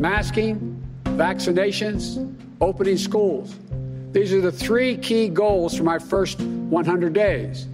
masking, 0.00 0.82
vaccinations, 1.04 2.34
opening 2.62 2.96
schools. 2.96 3.54
These 4.12 4.32
are 4.32 4.40
the 4.40 4.50
three 4.50 4.96
key 4.96 5.28
goals 5.28 5.76
for 5.76 5.84
my 5.84 5.98
first 5.98 6.40
100 6.40 7.12
days. 7.12 7.66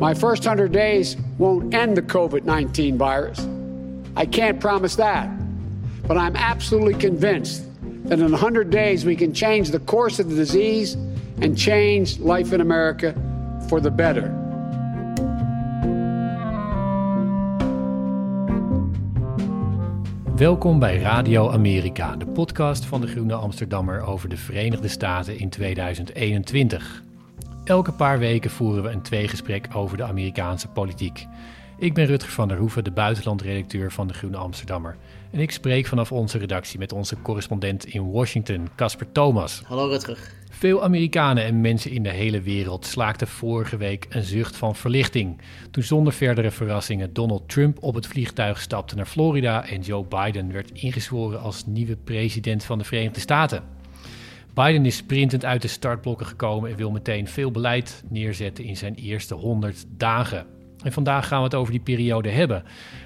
My 0.00 0.12
first 0.12 0.44
100 0.44 0.72
days 0.72 1.16
won't 1.38 1.72
end 1.72 1.96
the 1.96 2.02
COVID 2.02 2.44
19 2.44 2.98
virus. 2.98 3.46
I 4.16 4.26
can't 4.26 4.58
promise 4.58 4.96
that. 4.96 5.30
But 6.08 6.18
I'm 6.18 6.34
absolutely 6.34 6.94
convinced 6.94 7.64
that 8.08 8.18
in 8.18 8.32
100 8.32 8.70
days 8.70 9.04
we 9.04 9.14
can 9.14 9.32
change 9.32 9.70
the 9.70 9.78
course 9.78 10.18
of 10.18 10.28
the 10.28 10.34
disease 10.34 10.94
and 11.40 11.56
change 11.56 12.18
life 12.18 12.52
in 12.52 12.60
America 12.60 13.14
for 13.68 13.80
the 13.80 13.90
better. 13.90 14.39
Welkom 20.40 20.78
bij 20.78 20.98
Radio 20.98 21.50
Amerika, 21.50 22.16
de 22.16 22.26
podcast 22.26 22.84
van 22.84 23.00
de 23.00 23.06
Groene 23.06 23.34
Amsterdammer 23.34 24.00
over 24.00 24.28
de 24.28 24.36
Verenigde 24.36 24.88
Staten 24.88 25.38
in 25.38 25.48
2021. 25.48 27.02
Elke 27.64 27.92
paar 27.92 28.18
weken 28.18 28.50
voeren 28.50 28.82
we 28.82 28.88
een 28.88 29.02
tweegesprek 29.02 29.68
over 29.74 29.96
de 29.96 30.02
Amerikaanse 30.02 30.68
politiek. 30.68 31.26
Ik 31.78 31.94
ben 31.94 32.06
Rutger 32.06 32.32
van 32.32 32.48
der 32.48 32.56
Hoeven, 32.56 32.84
de 32.84 32.90
buitenlandredacteur 32.90 33.92
van 33.92 34.06
de 34.06 34.14
Groene 34.14 34.36
Amsterdammer. 34.36 34.96
En 35.30 35.40
ik 35.40 35.50
spreek 35.50 35.86
vanaf 35.86 36.12
onze 36.12 36.38
redactie 36.38 36.78
met 36.78 36.92
onze 36.92 37.16
correspondent 37.22 37.84
in 37.84 38.10
Washington, 38.10 38.68
Casper 38.76 39.12
Thomas. 39.12 39.62
Hallo 39.66 39.88
Rutger. 39.88 40.39
Veel 40.60 40.82
Amerikanen 40.82 41.44
en 41.44 41.60
mensen 41.60 41.90
in 41.90 42.02
de 42.02 42.10
hele 42.10 42.40
wereld 42.40 42.86
slaakten 42.86 43.28
vorige 43.28 43.76
week 43.76 44.06
een 44.08 44.22
zucht 44.22 44.56
van 44.56 44.76
verlichting. 44.76 45.40
Toen 45.70 45.82
zonder 45.82 46.12
verdere 46.12 46.50
verrassingen 46.50 47.12
Donald 47.12 47.48
Trump 47.48 47.82
op 47.82 47.94
het 47.94 48.06
vliegtuig 48.06 48.60
stapte 48.60 48.96
naar 48.96 49.06
Florida 49.06 49.66
en 49.66 49.80
Joe 49.80 50.04
Biden 50.04 50.52
werd 50.52 50.70
ingezworen 50.70 51.40
als 51.40 51.66
nieuwe 51.66 51.96
president 51.96 52.64
van 52.64 52.78
de 52.78 52.84
Verenigde 52.84 53.20
Staten. 53.20 53.62
Biden 54.54 54.86
is 54.86 54.96
sprintend 54.96 55.44
uit 55.44 55.62
de 55.62 55.68
startblokken 55.68 56.26
gekomen 56.26 56.70
en 56.70 56.76
wil 56.76 56.90
meteen 56.90 57.28
veel 57.28 57.50
beleid 57.50 58.02
neerzetten 58.08 58.64
in 58.64 58.76
zijn 58.76 58.94
eerste 58.94 59.34
100 59.34 59.84
dagen. 59.96 60.46
En 60.82 60.92
vandaag 60.92 61.28
gaan 61.28 61.38
we 61.38 61.44
het 61.44 61.54
over 61.54 61.72
die 61.72 61.82
periode 61.82 62.28
hebben. 62.28 62.62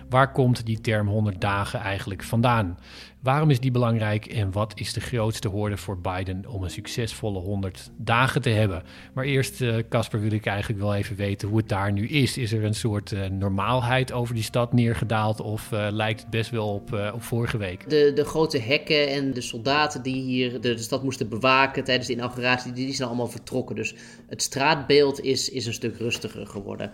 Waar 0.09 0.33
komt 0.33 0.67
die 0.67 0.81
term 0.81 1.09
100 1.09 1.41
dagen 1.41 1.81
eigenlijk 1.81 2.23
vandaan? 2.23 2.79
Waarom 3.23 3.51
is 3.51 3.61
die 3.61 3.71
belangrijk 3.71 4.27
en 4.27 4.53
wat 4.53 4.73
is 4.75 4.93
de 4.93 5.01
grootste 5.01 5.49
hoorde 5.49 5.77
voor 5.77 6.01
Biden 6.01 6.47
om 6.49 6.63
een 6.63 6.71
succesvolle 6.71 7.39
100 7.39 7.91
dagen 7.97 8.43
te 8.43 8.51
hebben? 8.51 8.83
Maar 9.15 9.25
eerst, 9.25 9.61
eh, 9.61 9.77
Casper, 9.89 10.21
wil 10.21 10.33
ik 10.33 10.47
eigenlijk 10.47 10.81
wel 10.81 10.95
even 10.95 11.17
weten 11.17 11.49
hoe 11.49 11.57
het 11.57 11.69
daar 11.69 11.93
nu 11.93 12.09
is. 12.09 12.39
Is 12.39 12.53
er 12.53 12.65
een 12.65 12.75
soort 12.75 13.13
uh, 13.13 13.27
normaalheid 13.27 14.13
over 14.13 14.35
die 14.35 14.45
stad 14.45 14.73
neergedaald 14.73 15.41
of 15.41 15.71
uh, 15.73 15.87
lijkt 15.91 16.21
het 16.21 16.31
best 16.31 16.51
wel 16.51 16.69
op, 16.75 17.11
op 17.15 17.23
vorige 17.23 17.57
week? 17.57 17.91
De, 17.91 18.13
de 18.15 18.25
grote 18.25 18.59
hekken 18.59 19.09
en 19.09 19.33
de 19.33 19.41
soldaten 19.41 20.03
die 20.03 20.23
hier 20.23 20.61
de, 20.61 20.79
stad 20.79 21.03
moesten 21.03 21.29
bewaken 21.29 21.85
tijdens 21.85 22.07
de 22.07 22.13
inauguratie, 22.13 22.73
die 22.73 22.95
zijn 22.95 23.09
allemaal 23.09 23.29
vertrokken. 23.29 23.77
Dus 23.77 23.95
het 24.29 24.43
straatbeeld 24.43 25.21
is, 25.21 25.49
is 25.49 25.67
een 25.67 25.73
stuk 25.73 25.99
rustiger 25.99 26.47
geworden. 26.47 26.91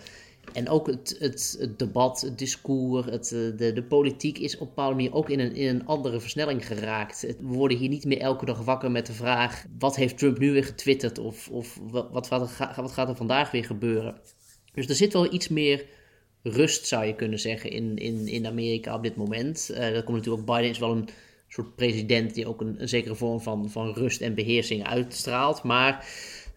En 0.53 0.69
ook 0.69 0.87
het, 0.87 1.17
het, 1.19 1.75
debat, 1.77 2.21
het 2.21 2.39
discours, 2.39 3.07
het, 3.07 3.33
eh, 3.33 3.39
de, 3.57 3.73
de 3.73 3.83
politiek 3.83 4.39
is 4.39 4.55
op 4.55 4.61
een 4.61 4.67
bepaalde 4.67 4.95
manier 4.95 5.15
ook 5.15 5.31
in 5.31 5.41
een, 5.41 5.55
in 5.55 5.69
een 5.69 5.87
andere 5.87 6.21
versnelling 6.21 6.67
geraakt. 6.67 7.21
We 7.21 7.35
worden 7.39 7.79
hier 7.79 7.89
niet 7.89 8.05
meer 8.05 8.19
elke 8.19 8.45
dag 8.45 8.65
wakker 8.65 8.91
met 8.91 9.07
de 9.07 9.13
vraag: 9.13 9.65
wat 9.79 9.97
heeft 9.97 10.19
Trump 10.19 10.39
nu 10.39 10.53
weer 10.53 10.65
getwitterd? 10.65 11.19
Of, 11.19 11.49
of 11.49 11.81
wat, 11.91 12.11
wat, 12.29 12.29
wat 12.77 12.93
gaat 12.93 13.09
er 13.09 13.17
vandaag 13.17 13.51
weer 13.51 13.65
gebeuren? 13.65 14.21
Dus 14.73 14.89
er 14.89 14.95
zit 14.95 15.13
wel 15.13 15.33
iets 15.33 15.49
meer 15.49 15.87
rust, 16.43 16.87
zou 16.87 17.05
je 17.05 17.15
kunnen 17.15 17.39
zeggen, 17.39 17.71
in, 17.71 17.97
in, 17.97 18.27
in 18.29 18.47
Amerika 18.47 18.95
op 18.95 19.03
dit 19.03 19.17
moment. 19.17 19.69
Uh, 19.71 19.79
dat 19.79 20.05
komt 20.05 20.17
natuurlijk 20.17 20.49
ook, 20.49 20.57
Biden 20.57 20.71
is 20.71 20.79
wel 20.79 20.93
een 20.93 21.09
soort 21.49 21.75
president 21.75 22.35
die 22.35 22.47
ook 22.47 22.61
een, 22.61 22.81
een 22.81 22.89
zekere 22.89 23.15
vorm 23.15 23.41
van, 23.41 23.71
van 23.71 23.93
rust 23.93 24.21
en 24.21 24.35
beheersing 24.35 24.87
uitstraalt. 24.87 25.63
Maar 25.63 26.07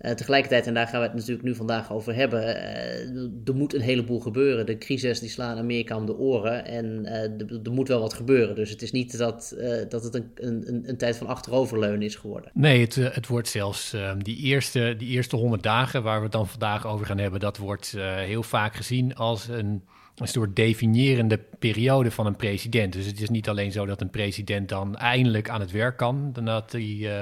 uh, 0.01 0.11
tegelijkertijd, 0.11 0.67
en 0.67 0.73
daar 0.73 0.87
gaan 0.87 0.99
we 0.99 1.05
het 1.05 1.15
natuurlijk 1.15 1.43
nu 1.43 1.55
vandaag 1.55 1.91
over 1.91 2.15
hebben, 2.15 2.41
uh, 2.41 3.47
er 3.47 3.55
moet 3.55 3.73
een 3.73 3.81
heleboel 3.81 4.19
gebeuren. 4.19 4.65
De 4.65 4.77
crisis 4.77 5.19
die 5.19 5.29
slaan 5.29 5.57
Amerika 5.57 5.97
om 5.97 6.05
de 6.05 6.17
oren 6.17 6.65
en 6.65 7.01
uh, 7.05 7.65
er 7.65 7.71
moet 7.71 7.87
wel 7.87 7.99
wat 7.99 8.13
gebeuren. 8.13 8.55
Dus 8.55 8.69
het 8.69 8.81
is 8.81 8.91
niet 8.91 9.17
dat, 9.17 9.55
dat 9.89 10.03
het 10.03 10.15
een, 10.15 10.31
een, 10.35 10.83
een, 10.85 10.97
tijd 10.97 11.17
van 11.17 11.27
achteroverleunen 11.27 12.01
is 12.01 12.15
geworden. 12.15 12.51
Nee, 12.53 12.81
het, 12.81 12.95
het 12.95 13.27
wordt 13.27 13.47
zelfs 13.47 13.93
ehm, 13.93 14.19
die, 14.19 14.37
eerste, 14.37 14.95
die 14.97 15.09
eerste 15.09 15.35
honderd 15.35 15.63
dagen 15.63 16.03
waar 16.03 16.17
we 16.17 16.23
het 16.23 16.31
dan 16.31 16.47
vandaag 16.47 16.87
over 16.87 17.05
gaan 17.05 17.17
hebben, 17.17 17.39
dat 17.39 17.57
wordt 17.57 17.95
heel 18.15 18.43
vaak 18.43 18.75
gezien 18.75 19.15
als 19.15 19.47
een 19.47 19.83
een 20.15 20.27
soort 20.27 20.55
definiërende 20.55 21.39
periode 21.59 22.11
van 22.11 22.25
een 22.25 22.35
president. 22.35 22.93
Dus 22.93 23.05
het 23.05 23.21
is 23.21 23.29
niet 23.29 23.49
alleen 23.49 23.71
zo 23.71 23.85
dat 23.85 24.01
een 24.01 24.09
president 24.09 24.69
dan 24.69 24.95
eindelijk 24.95 25.49
aan 25.49 25.59
het 25.59 25.71
werk 25.71 25.97
kan, 25.97 26.31
nadat 26.33 26.71
hij 26.71 26.81
uh, 26.81 27.21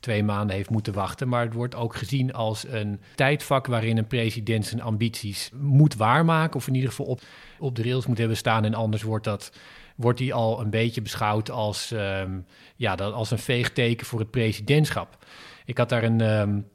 twee 0.00 0.24
maanden 0.24 0.56
heeft 0.56 0.70
moeten 0.70 0.92
wachten, 0.92 1.28
maar 1.28 1.44
het 1.44 1.54
wordt 1.54 1.74
ook 1.74 1.94
gezien 1.94 2.32
als 2.32 2.64
een 2.68 3.00
tijdvak 3.14 3.66
waarin 3.66 3.98
een 3.98 4.06
president 4.06 4.66
zijn 4.66 4.82
ambities 4.82 5.50
moet 5.54 5.96
waarmaken, 5.96 6.56
of 6.56 6.66
in 6.66 6.74
ieder 6.74 6.90
geval 6.90 7.06
op, 7.06 7.20
op 7.58 7.76
de 7.76 7.82
rails 7.82 8.06
moet 8.06 8.18
hebben 8.18 8.36
staan. 8.36 8.64
En 8.64 8.74
anders 8.74 9.02
wordt 9.02 9.24
dat 9.24 9.52
wordt 9.96 10.18
hij 10.18 10.32
al 10.32 10.60
een 10.60 10.70
beetje 10.70 11.02
beschouwd 11.02 11.50
als, 11.50 11.90
um, 11.90 12.46
ja, 12.76 12.94
als 12.94 13.30
een 13.30 13.38
veegteken 13.38 14.06
voor 14.06 14.18
het 14.18 14.30
presidentschap. 14.30 15.24
Ik 15.64 15.78
had 15.78 15.88
daar 15.88 16.02
een, 16.02 16.20
um, 16.20 16.68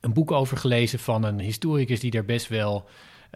een 0.00 0.12
boek 0.12 0.30
over 0.30 0.56
gelezen 0.56 0.98
van 0.98 1.24
een 1.24 1.40
historicus 1.40 2.00
die 2.00 2.10
daar 2.10 2.24
best 2.24 2.48
wel 2.48 2.88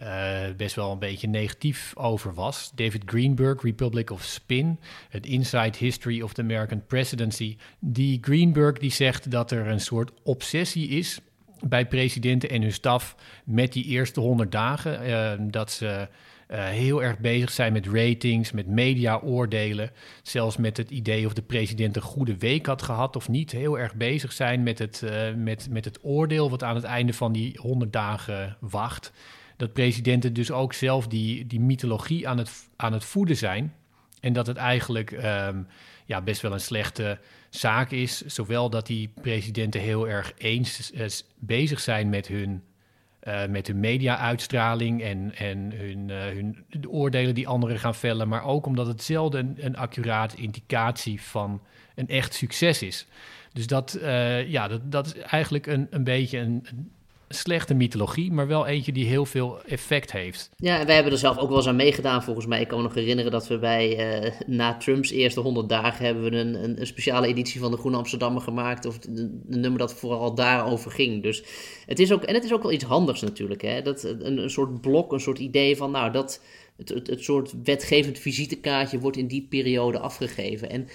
uh, 0.03 0.41
best 0.57 0.75
wel 0.75 0.91
een 0.91 0.99
beetje 0.99 1.27
negatief 1.27 1.93
over 1.95 2.33
was. 2.33 2.71
David 2.75 3.01
Greenberg, 3.05 3.61
Republic 3.61 4.09
of 4.09 4.23
Spin, 4.23 4.79
het 5.09 5.25
Inside 5.25 5.77
History 5.77 6.21
of 6.21 6.33
the 6.33 6.41
American 6.41 6.85
Presidency. 6.87 7.57
Die 7.79 8.17
Greenberg 8.21 8.77
die 8.77 8.91
zegt 8.91 9.31
dat 9.31 9.51
er 9.51 9.67
een 9.67 9.79
soort 9.79 10.11
obsessie 10.23 10.87
is 10.87 11.19
bij 11.61 11.87
presidenten 11.87 12.49
en 12.49 12.61
hun 12.61 12.73
staf 12.73 13.15
met 13.45 13.73
die 13.73 13.85
eerste 13.85 14.19
honderd 14.19 14.51
dagen. 14.51 15.07
Uh, 15.07 15.31
dat 15.51 15.71
ze 15.71 16.07
uh, 16.51 16.65
heel 16.65 17.03
erg 17.03 17.19
bezig 17.19 17.51
zijn 17.51 17.73
met 17.73 17.87
ratings, 17.87 18.51
met 18.51 18.67
mediaoordelen. 18.67 19.91
Zelfs 20.23 20.57
met 20.57 20.77
het 20.77 20.91
idee 20.91 21.25
of 21.25 21.33
de 21.33 21.41
president 21.41 21.95
een 21.95 22.01
goede 22.01 22.37
week 22.37 22.65
had 22.65 22.81
gehad 22.81 23.15
of 23.15 23.29
niet. 23.29 23.51
Heel 23.51 23.79
erg 23.79 23.95
bezig 23.95 24.31
zijn 24.31 24.63
met 24.63 24.79
het, 24.79 25.03
met, 25.35 25.67
met 25.69 25.85
het 25.85 25.99
oordeel 26.01 26.49
wat 26.49 26.63
aan 26.63 26.75
het 26.75 26.83
einde 26.83 27.13
van 27.13 27.31
die 27.31 27.59
honderd 27.61 27.93
dagen 27.93 28.57
wacht 28.59 29.11
dat 29.57 29.73
presidenten 29.73 30.33
dus 30.33 30.51
ook 30.51 30.73
zelf 30.73 31.07
die, 31.07 31.47
die 31.47 31.59
mythologie 31.59 32.27
aan 32.27 32.37
het, 32.37 32.51
aan 32.75 32.93
het 32.93 33.05
voeden 33.05 33.37
zijn. 33.37 33.73
En 34.19 34.33
dat 34.33 34.47
het 34.47 34.57
eigenlijk 34.57 35.11
ehm, 35.11 35.61
ja, 36.05 36.21
best 36.21 36.41
wel 36.41 36.53
een 36.53 36.59
slechte 36.59 37.19
zaak 37.49 37.91
is. 37.91 38.21
Zowel 38.21 38.69
dat 38.69 38.87
die 38.87 39.11
presidenten 39.21 39.81
heel 39.81 40.07
erg 40.07 40.33
eens 40.37 40.91
uh, 40.93 41.05
bezig 41.39 41.79
zijn 41.79 42.09
met 42.09 42.27
hun, 42.27 42.63
uh, 43.23 43.45
met 43.45 43.67
hun 43.67 43.79
media-uitstraling 43.79 45.01
en, 45.01 45.35
en 45.35 45.71
hun, 45.71 46.09
uh, 46.09 46.23
hun 46.23 46.65
de 46.69 46.89
oordelen 46.89 47.35
die 47.35 47.47
anderen 47.47 47.79
gaan 47.79 47.95
vellen. 47.95 48.27
Maar 48.27 48.43
ook 48.43 48.65
omdat 48.65 48.87
het 48.87 49.03
zelden 49.03 49.45
een, 49.45 49.65
een 49.65 49.77
accurate 49.77 50.35
indicatie 50.35 51.21
van 51.21 51.61
een 51.95 52.07
echt 52.07 52.33
succes 52.33 52.81
is. 52.81 53.05
Dus 53.53 53.67
dat, 53.67 53.97
ja, 54.47 54.67
dat, 54.67 54.91
dat 54.91 55.05
is 55.05 55.13
eigenlijk 55.17 55.67
een, 55.67 55.87
een 55.89 56.03
beetje 56.03 56.37
een, 56.37 56.67
slechte 57.29 57.73
mythologie, 57.73 58.31
maar 58.31 58.47
wel 58.47 58.67
eentje 58.67 58.91
die 58.91 59.05
heel 59.05 59.25
veel 59.25 59.61
effect 59.61 60.11
heeft. 60.11 60.49
Ja, 60.57 60.79
en 60.79 60.85
wij 60.85 60.95
hebben 60.95 61.13
er 61.13 61.19
zelf 61.19 61.37
ook 61.37 61.47
wel 61.47 61.57
eens 61.57 61.67
aan 61.67 61.75
meegedaan 61.75 62.23
volgens 62.23 62.45
mij. 62.45 62.61
Ik 62.61 62.67
kan 62.67 62.77
me 62.77 62.83
nog 62.83 62.93
herinneren 62.93 63.31
dat 63.31 63.47
we 63.47 63.59
bij, 63.59 64.23
uh, 64.23 64.31
na 64.47 64.77
Trumps 64.77 65.11
eerste 65.11 65.39
100 65.39 65.69
dagen, 65.69 66.05
hebben 66.05 66.23
we 66.23 66.31
een, 66.31 66.63
een, 66.63 66.79
een, 66.79 66.87
speciale 66.87 67.27
editie 67.27 67.59
van 67.59 67.71
de 67.71 67.77
Groene 67.77 67.97
Amsterdammer 67.97 68.41
gemaakt. 68.41 68.85
Of 68.85 68.97
een, 69.05 69.43
een, 69.49 69.59
nummer 69.59 69.79
dat 69.79 69.93
vooral 69.93 70.35
daarover 70.35 70.91
ging. 70.91 71.23
Dus 71.23 71.43
het 71.85 71.99
is 71.99 72.11
ook, 72.11 72.23
en 72.23 72.33
het 72.33 72.43
is 72.43 72.53
ook 72.53 72.63
wel 72.63 72.71
iets 72.71 72.83
handigs 72.83 73.21
natuurlijk. 73.21 73.61
Hè? 73.61 73.81
Dat, 73.81 74.03
een, 74.03 74.37
een 74.37 74.49
soort 74.49 74.81
blok, 74.81 75.11
een 75.11 75.19
soort 75.19 75.39
idee 75.39 75.77
van, 75.77 75.91
nou, 75.91 76.11
dat 76.11 76.41
het, 76.77 76.89
het, 76.89 77.07
het 77.07 77.23
soort 77.23 77.53
wetgevend 77.63 78.19
visitekaartje 78.19 78.99
wordt 78.99 79.17
in 79.17 79.27
die 79.27 79.47
periode 79.49 79.99
afgegeven. 79.99 80.69
En 80.69 80.87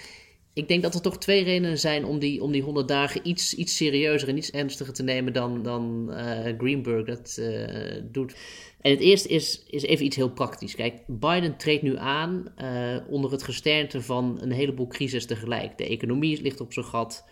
ik 0.53 0.67
denk 0.67 0.81
dat 0.81 0.93
er 0.93 1.01
toch 1.01 1.17
twee 1.17 1.43
redenen 1.43 1.79
zijn 1.79 2.05
om 2.05 2.19
die, 2.19 2.43
om 2.43 2.51
die 2.51 2.61
100 2.61 2.87
dagen 2.87 3.27
iets, 3.27 3.53
iets 3.53 3.75
serieuzer 3.75 4.29
en 4.29 4.37
iets 4.37 4.51
ernstiger 4.51 4.93
te 4.93 5.03
nemen 5.03 5.33
dan, 5.33 5.63
dan 5.63 6.07
uh, 6.09 6.57
Greenberg 6.57 7.05
dat 7.05 7.37
uh, 7.39 8.01
doet. 8.11 8.35
En 8.81 8.91
het 8.91 8.99
eerste 8.99 9.27
is, 9.27 9.63
is 9.67 9.83
even 9.83 10.05
iets 10.05 10.15
heel 10.15 10.31
praktisch. 10.31 10.75
Kijk, 10.75 11.01
Biden 11.07 11.57
treedt 11.57 11.81
nu 11.81 11.97
aan 11.97 12.53
uh, 12.61 12.97
onder 13.09 13.31
het 13.31 13.43
gesternte 13.43 14.01
van 14.01 14.37
een 14.41 14.51
heleboel 14.51 14.87
crisis 14.87 15.25
tegelijk. 15.25 15.77
De 15.77 15.87
economie 15.87 16.41
ligt 16.41 16.61
op 16.61 16.73
zijn 16.73 16.85
gat, 16.85 17.25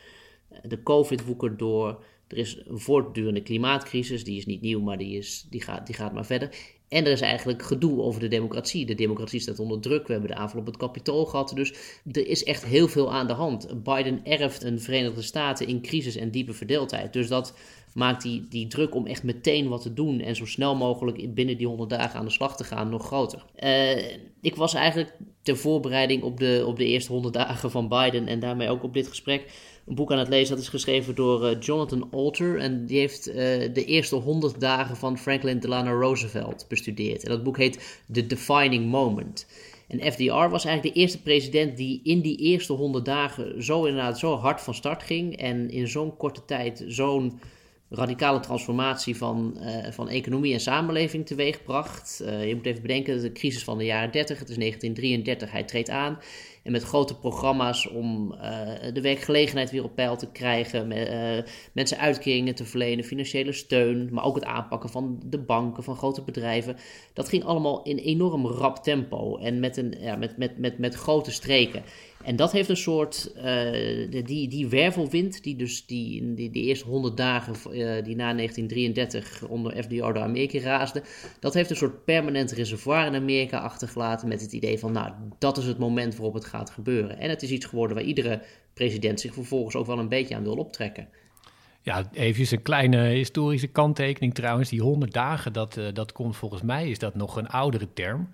de 0.63 0.83
COVID 0.83 1.25
woekert 1.25 1.60
door. 1.60 2.04
Er 2.27 2.38
is 2.38 2.62
een 2.66 2.80
voortdurende 2.80 3.42
klimaatcrisis, 3.42 4.24
die 4.24 4.38
is 4.38 4.45
niet 4.45 4.62
nieuw, 4.62 4.81
maar 4.81 4.98
die, 4.98 5.18
is, 5.18 5.48
die, 5.50 5.62
gaat, 5.62 5.86
die 5.86 5.95
gaat 5.95 6.13
maar 6.13 6.25
verder. 6.25 6.50
En 6.90 7.06
er 7.06 7.12
is 7.12 7.22
eigenlijk 7.22 7.64
gedoe 7.64 8.02
over 8.02 8.20
de 8.20 8.28
democratie. 8.28 8.86
De 8.86 8.96
democratie 8.96 9.40
staat 9.40 9.60
onder 9.60 9.80
druk. 9.80 10.08
We 10.08 10.12
hebben 10.12 10.32
de 10.32 10.38
aanval 10.38 10.60
op 10.60 10.66
het 10.66 10.78
kapitool 10.78 11.26
gehad. 11.26 11.52
Dus 11.56 11.74
er 12.12 12.28
is 12.28 12.44
echt 12.44 12.66
heel 12.66 12.88
veel 12.88 13.14
aan 13.14 13.28
de 13.28 13.34
hand. 13.34 13.84
Biden 13.84 14.26
erft 14.26 14.64
een 14.64 14.82
Verenigde 14.82 15.22
Staten 15.22 15.68
in 15.68 15.82
crisis 15.82 16.16
en 16.16 16.32
diepe 16.32 16.54
verdeeldheid. 16.54 17.14
Dus 17.14 17.28
dat 17.28 17.54
maakt 17.94 18.22
die, 18.22 18.46
die 18.50 18.68
druk 18.68 18.96
om 18.96 19.06
echt 19.06 19.24
meteen 19.24 19.68
wat 19.68 19.82
te 19.82 19.94
doen 19.94 20.20
en 20.20 20.36
zo 20.36 20.46
snel 20.46 20.76
mogelijk 20.76 21.34
binnen 21.34 21.58
die 21.58 21.68
100 21.68 21.90
dagen 21.90 22.20
aan 22.20 22.26
de 22.26 22.32
slag 22.32 22.58
te 22.58 22.64
gaan 22.64 22.90
nog 22.90 23.06
groter. 23.06 23.46
Uh, 23.60 24.12
ik 24.42 24.56
was 24.56 24.74
eigenlijk 24.74 25.18
ter 25.42 25.58
voorbereiding 25.58 26.24
op 26.24 26.40
de, 26.40 26.64
op 26.68 26.78
de 26.78 26.86
eerste 26.86 27.12
100 27.12 27.34
dagen 27.34 27.72
van 27.72 27.88
Biden 27.88 28.28
en 28.28 28.40
daarmee 28.40 28.70
ook 28.70 28.84
op 28.84 28.94
dit 28.94 29.08
gesprek 29.08 29.46
een 29.90 29.96
boek 29.96 30.12
aan 30.12 30.18
het 30.18 30.28
lezen. 30.28 30.56
Dat 30.56 30.64
is 30.64 30.70
geschreven 30.70 31.16
door 31.16 31.44
uh, 31.44 31.60
Jonathan 31.60 32.08
Alter. 32.12 32.60
En 32.60 32.86
die 32.86 33.00
heeft 33.00 33.28
uh, 33.28 33.36
de 33.74 33.86
eerste 33.86 34.16
100 34.16 34.60
dagen 34.60 34.98
van 34.98 35.18
Franklin 35.18 35.60
Delano 35.60 36.00
Roosevelt 36.00 36.66
bestudeerd. 36.68 37.24
En 37.24 37.30
dat 37.30 37.44
boek 37.44 37.58
heet 37.58 38.02
The 38.12 38.28
Defining 38.28 38.86
Moment. 38.86 39.48
En 39.88 40.12
FDR 40.12 40.48
was 40.50 40.66
eigenlijk 40.66 40.96
de 40.96 41.02
eerste 41.02 41.22
president 41.22 41.78
die 41.78 42.00
in 42.04 42.22
die 42.22 42.38
eerste 42.38 42.74
100 42.74 43.06
dagen 43.06 43.64
zo 43.64 43.86
inderdaad 43.86 44.20
zo 44.20 44.36
hard 44.36 44.62
van 44.62 44.74
start 44.74 45.04
ging. 45.04 45.38
En 45.38 45.70
in 45.70 45.88
zo'n 45.88 46.18
korte 46.18 46.46
tijd 46.46 46.84
zo'n 46.88 47.40
radicale 47.90 48.40
transformatie 48.40 49.18
van, 49.18 49.58
uh, 49.60 49.92
van 49.92 50.10
economie 50.10 50.54
en 50.54 50.60
samenleving 50.60 51.26
teweegbracht. 51.26 52.22
Uh, 52.24 52.48
je 52.48 52.56
moet 52.56 52.66
even 52.66 52.82
bedenken, 52.82 53.22
de 53.22 53.32
crisis 53.32 53.64
van 53.64 53.78
de 53.78 53.86
jaren 53.86 54.12
30, 54.12 54.40
het 54.40 54.50
is 54.50 54.58
1933, 54.58 55.52
hij 55.52 55.64
treedt 55.64 55.90
aan. 55.90 56.20
En 56.64 56.72
met 56.72 56.84
grote 56.84 57.16
programma's 57.16 57.90
om 57.90 58.34
uh, 58.34 58.42
de 58.94 59.02
werkgelegenheid 59.02 59.72
weer 59.72 59.84
op 59.84 59.96
peil 59.96 60.18
te 60.18 60.32
krijgen, 60.32 60.88
met, 60.88 61.10
mensen 61.74 61.98
uitkeringen 61.98 62.56
te 62.56 62.66
verlenen, 62.66 63.06
financiële 63.06 63.52
steun, 63.52 64.10
maar 64.12 64.24
ook 64.24 64.36
het 64.36 64.46
aanpakken 64.46 64.90
van 64.90 65.22
de 65.26 65.40
banken, 65.40 65.84
van 65.84 65.96
grote 65.96 66.22
bedrijven. 66.22 66.76
Dat 67.14 67.30
ging 67.30 67.44
allemaal 67.44 67.84
in 67.84 67.98
enorm 67.98 68.48
rap 68.48 68.84
tempo 68.84 69.38
en 69.38 69.60
met, 69.60 69.78
een, 69.78 69.96
ja, 70.00 70.16
met, 70.16 70.38
met, 70.38 70.58
met, 70.58 70.78
met 70.78 70.96
grote 70.96 71.32
streken. 71.32 71.84
En 72.24 72.36
dat 72.36 72.52
heeft 72.52 72.70
een 72.70 72.78
soort, 72.78 73.32
uh, 73.38 74.26
die, 74.26 74.48
die 74.48 74.68
wervelwind, 74.68 75.44
die 75.44 75.56
dus 75.56 75.86
die, 75.86 76.34
die, 76.34 76.50
die 76.50 76.64
eerste 76.64 76.86
honderd 76.86 77.18
dagen 77.18 77.54
die 78.04 78.16
na 78.16 78.34
1933 78.34 79.48
onder 79.48 79.84
FDR 79.84 79.96
door 79.96 80.20
Amerika 80.20 80.60
raasde, 80.60 81.04
dat 81.40 81.54
heeft 81.54 81.70
een 81.70 81.76
soort 81.76 82.06
permanent 82.06 82.52
reservoir 82.52 83.06
in 83.06 83.16
Amerika 83.16 83.60
achtergelaten 83.60 84.28
met 84.28 84.42
het 84.42 84.54
idee 84.54 84.80
van, 84.80 84.92
nou, 84.92 85.12
dat 85.38 85.58
is 85.58 85.66
het 85.66 85.78
moment 85.78 86.16
waarop 86.16 86.34
het 86.34 86.46
gaat 86.50 86.69
gebeuren. 86.69 87.19
En 87.19 87.30
het 87.30 87.42
is 87.42 87.51
iets 87.51 87.66
geworden 87.66 87.96
waar 87.96 88.06
iedere 88.06 88.42
president 88.74 89.19
zich 89.19 89.34
vervolgens 89.34 89.75
ook 89.75 89.86
wel 89.86 90.00
een 90.00 90.10
beetje 90.10 90.36
aan 90.36 90.44
wil 90.44 90.57
optrekken. 90.57 91.07
Ja, 91.81 92.04
even 92.12 92.57
een 92.57 92.62
kleine 92.62 92.98
historische 92.98 93.68
kanttekening 93.68 94.34
trouwens. 94.34 94.69
Die 94.69 94.81
100 94.81 95.13
dagen, 95.13 95.54
dat, 95.54 95.78
uh, 95.78 95.86
dat 95.94 96.12
komt 96.12 96.36
volgens 96.36 96.62
mij, 96.62 96.90
is 96.90 97.00
dat 97.00 97.16
nog 97.16 97.36
een 97.36 97.48
oudere 97.48 97.88
term. 97.94 98.30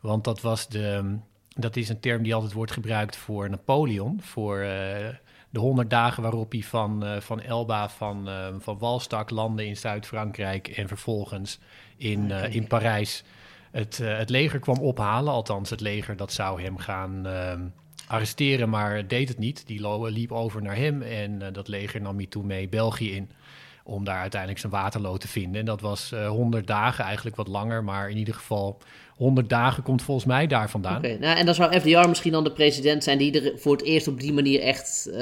Want 0.00 0.24
dat 0.24 0.40
was 0.40 0.68
de, 0.68 1.16
dat 1.48 1.76
is 1.76 1.88
een 1.88 2.00
term 2.00 2.22
die 2.22 2.34
altijd 2.34 2.52
wordt 2.52 2.72
gebruikt 2.72 3.16
voor 3.16 3.50
Napoleon, 3.50 4.20
voor 4.22 4.56
uh, 4.56 4.68
de 5.50 5.58
honderd 5.58 5.90
dagen 5.90 6.22
waarop 6.22 6.52
hij 6.52 6.62
van, 6.62 7.04
uh, 7.04 7.20
van 7.20 7.40
Elba, 7.40 7.88
van, 7.88 8.28
van 8.58 8.78
Walstak 8.78 9.30
landde 9.30 9.66
in 9.66 9.76
Zuid-Frankrijk 9.76 10.68
en 10.68 10.88
vervolgens 10.88 11.58
in, 11.96 12.30
in 12.30 12.66
Parijs 12.66 13.24
het, 13.70 13.98
het 14.02 14.30
leger 14.30 14.58
kwam 14.58 14.78
ophalen. 14.78 15.32
Althans, 15.32 15.70
het 15.70 15.80
leger 15.80 16.16
dat 16.16 16.32
zou 16.32 16.62
hem 16.62 16.78
gaan 16.78 17.26
arresteren, 18.06 18.68
maar 18.68 19.06
deed 19.06 19.28
het 19.28 19.38
niet. 19.38 19.66
Die 19.66 20.10
liep 20.10 20.32
over 20.32 20.62
naar 20.62 20.76
hem 20.76 21.02
en 21.02 21.52
dat 21.52 21.68
leger 21.68 22.00
nam 22.00 22.16
hij 22.16 22.26
toen 22.26 22.46
mee 22.46 22.68
België 22.68 23.14
in 23.14 23.30
om 23.90 24.04
daar 24.04 24.20
uiteindelijk 24.20 24.60
zijn 24.60 24.72
waterloo 24.72 25.16
te 25.16 25.28
vinden. 25.28 25.60
En 25.60 25.66
dat 25.66 25.80
was 25.80 26.10
uh, 26.14 26.28
100 26.28 26.66
dagen, 26.66 27.04
eigenlijk 27.04 27.36
wat 27.36 27.48
langer, 27.48 27.84
maar 27.84 28.10
in 28.10 28.16
ieder 28.16 28.34
geval 28.34 28.78
100 29.16 29.48
dagen 29.48 29.82
komt 29.82 30.02
volgens 30.02 30.26
mij 30.26 30.46
daar 30.46 30.70
vandaan. 30.70 31.00
Nou, 31.00 31.38
en 31.38 31.46
dan 31.46 31.54
zou 31.54 31.80
FDR 31.80 32.08
misschien 32.08 32.32
dan 32.32 32.44
de 32.44 32.52
president 32.52 33.04
zijn 33.04 33.18
die 33.18 33.40
er 33.40 33.58
voor 33.58 33.72
het 33.72 33.84
eerst 33.84 34.08
op 34.08 34.20
die 34.20 34.32
manier 34.32 34.60
echt, 34.60 35.10
uh, 35.10 35.16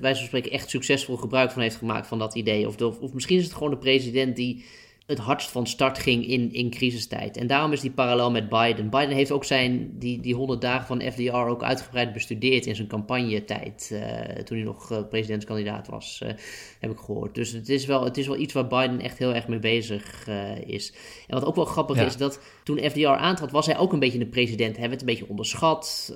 wij 0.00 0.14
spreken, 0.14 0.50
echt 0.50 0.70
succesvol 0.70 1.16
gebruik 1.16 1.50
van 1.50 1.62
heeft 1.62 1.76
gemaakt 1.76 2.06
van 2.06 2.18
dat 2.18 2.34
idee. 2.34 2.68
Of, 2.68 2.80
of 2.80 3.12
misschien 3.12 3.38
is 3.38 3.44
het 3.44 3.52
gewoon 3.52 3.70
de 3.70 3.78
president 3.78 4.36
die 4.36 4.64
het 5.06 5.18
hardst 5.18 5.50
van 5.50 5.66
start 5.66 5.98
ging 5.98 6.26
in, 6.26 6.52
in 6.52 6.70
crisistijd. 6.70 7.36
En 7.36 7.46
daarom 7.46 7.72
is 7.72 7.80
die 7.80 7.90
parallel 7.90 8.30
met 8.30 8.48
Biden. 8.48 8.90
Biden 8.90 9.14
heeft 9.14 9.30
ook 9.30 9.44
zijn, 9.44 9.98
die, 9.98 10.20
die 10.20 10.34
100 10.34 10.60
dagen 10.60 10.86
van 10.86 11.12
FDR 11.12 11.36
ook 11.36 11.62
uitgebreid 11.62 12.12
bestudeerd 12.12 12.66
in 12.66 12.74
zijn 12.76 12.88
campagnetijd. 12.88 13.90
Uh, 13.92 14.00
toen 14.20 14.56
hij 14.56 14.66
nog 14.66 14.92
uh, 14.92 14.98
presidentskandidaat 15.08 15.88
was, 15.88 16.20
uh, 16.22 16.28
heb 16.80 16.90
ik 16.90 16.98
gehoord. 16.98 17.34
Dus 17.34 17.52
het 17.52 17.68
is, 17.68 17.86
wel, 17.86 18.04
het 18.04 18.16
is 18.16 18.26
wel 18.26 18.36
iets 18.36 18.52
waar 18.52 18.66
Biden 18.66 19.00
echt 19.00 19.18
heel 19.18 19.34
erg 19.34 19.48
mee 19.48 19.58
bezig 19.58 20.28
is. 20.66 20.92
En 21.26 21.34
wat 21.34 21.44
ook 21.44 21.54
wel 21.54 21.64
grappig 21.64 21.96
ja. 21.96 22.04
is, 22.04 22.16
dat 22.16 22.40
toen 22.64 22.78
FDR 22.78 23.06
aantrad, 23.06 23.50
was 23.50 23.66
hij 23.66 23.78
ook 23.78 23.92
een 23.92 23.98
beetje 23.98 24.18
de 24.18 24.26
president. 24.26 24.76
Hij 24.76 24.88
werd 24.88 25.00
een 25.00 25.06
beetje 25.06 25.28
onderschat. 25.28 26.14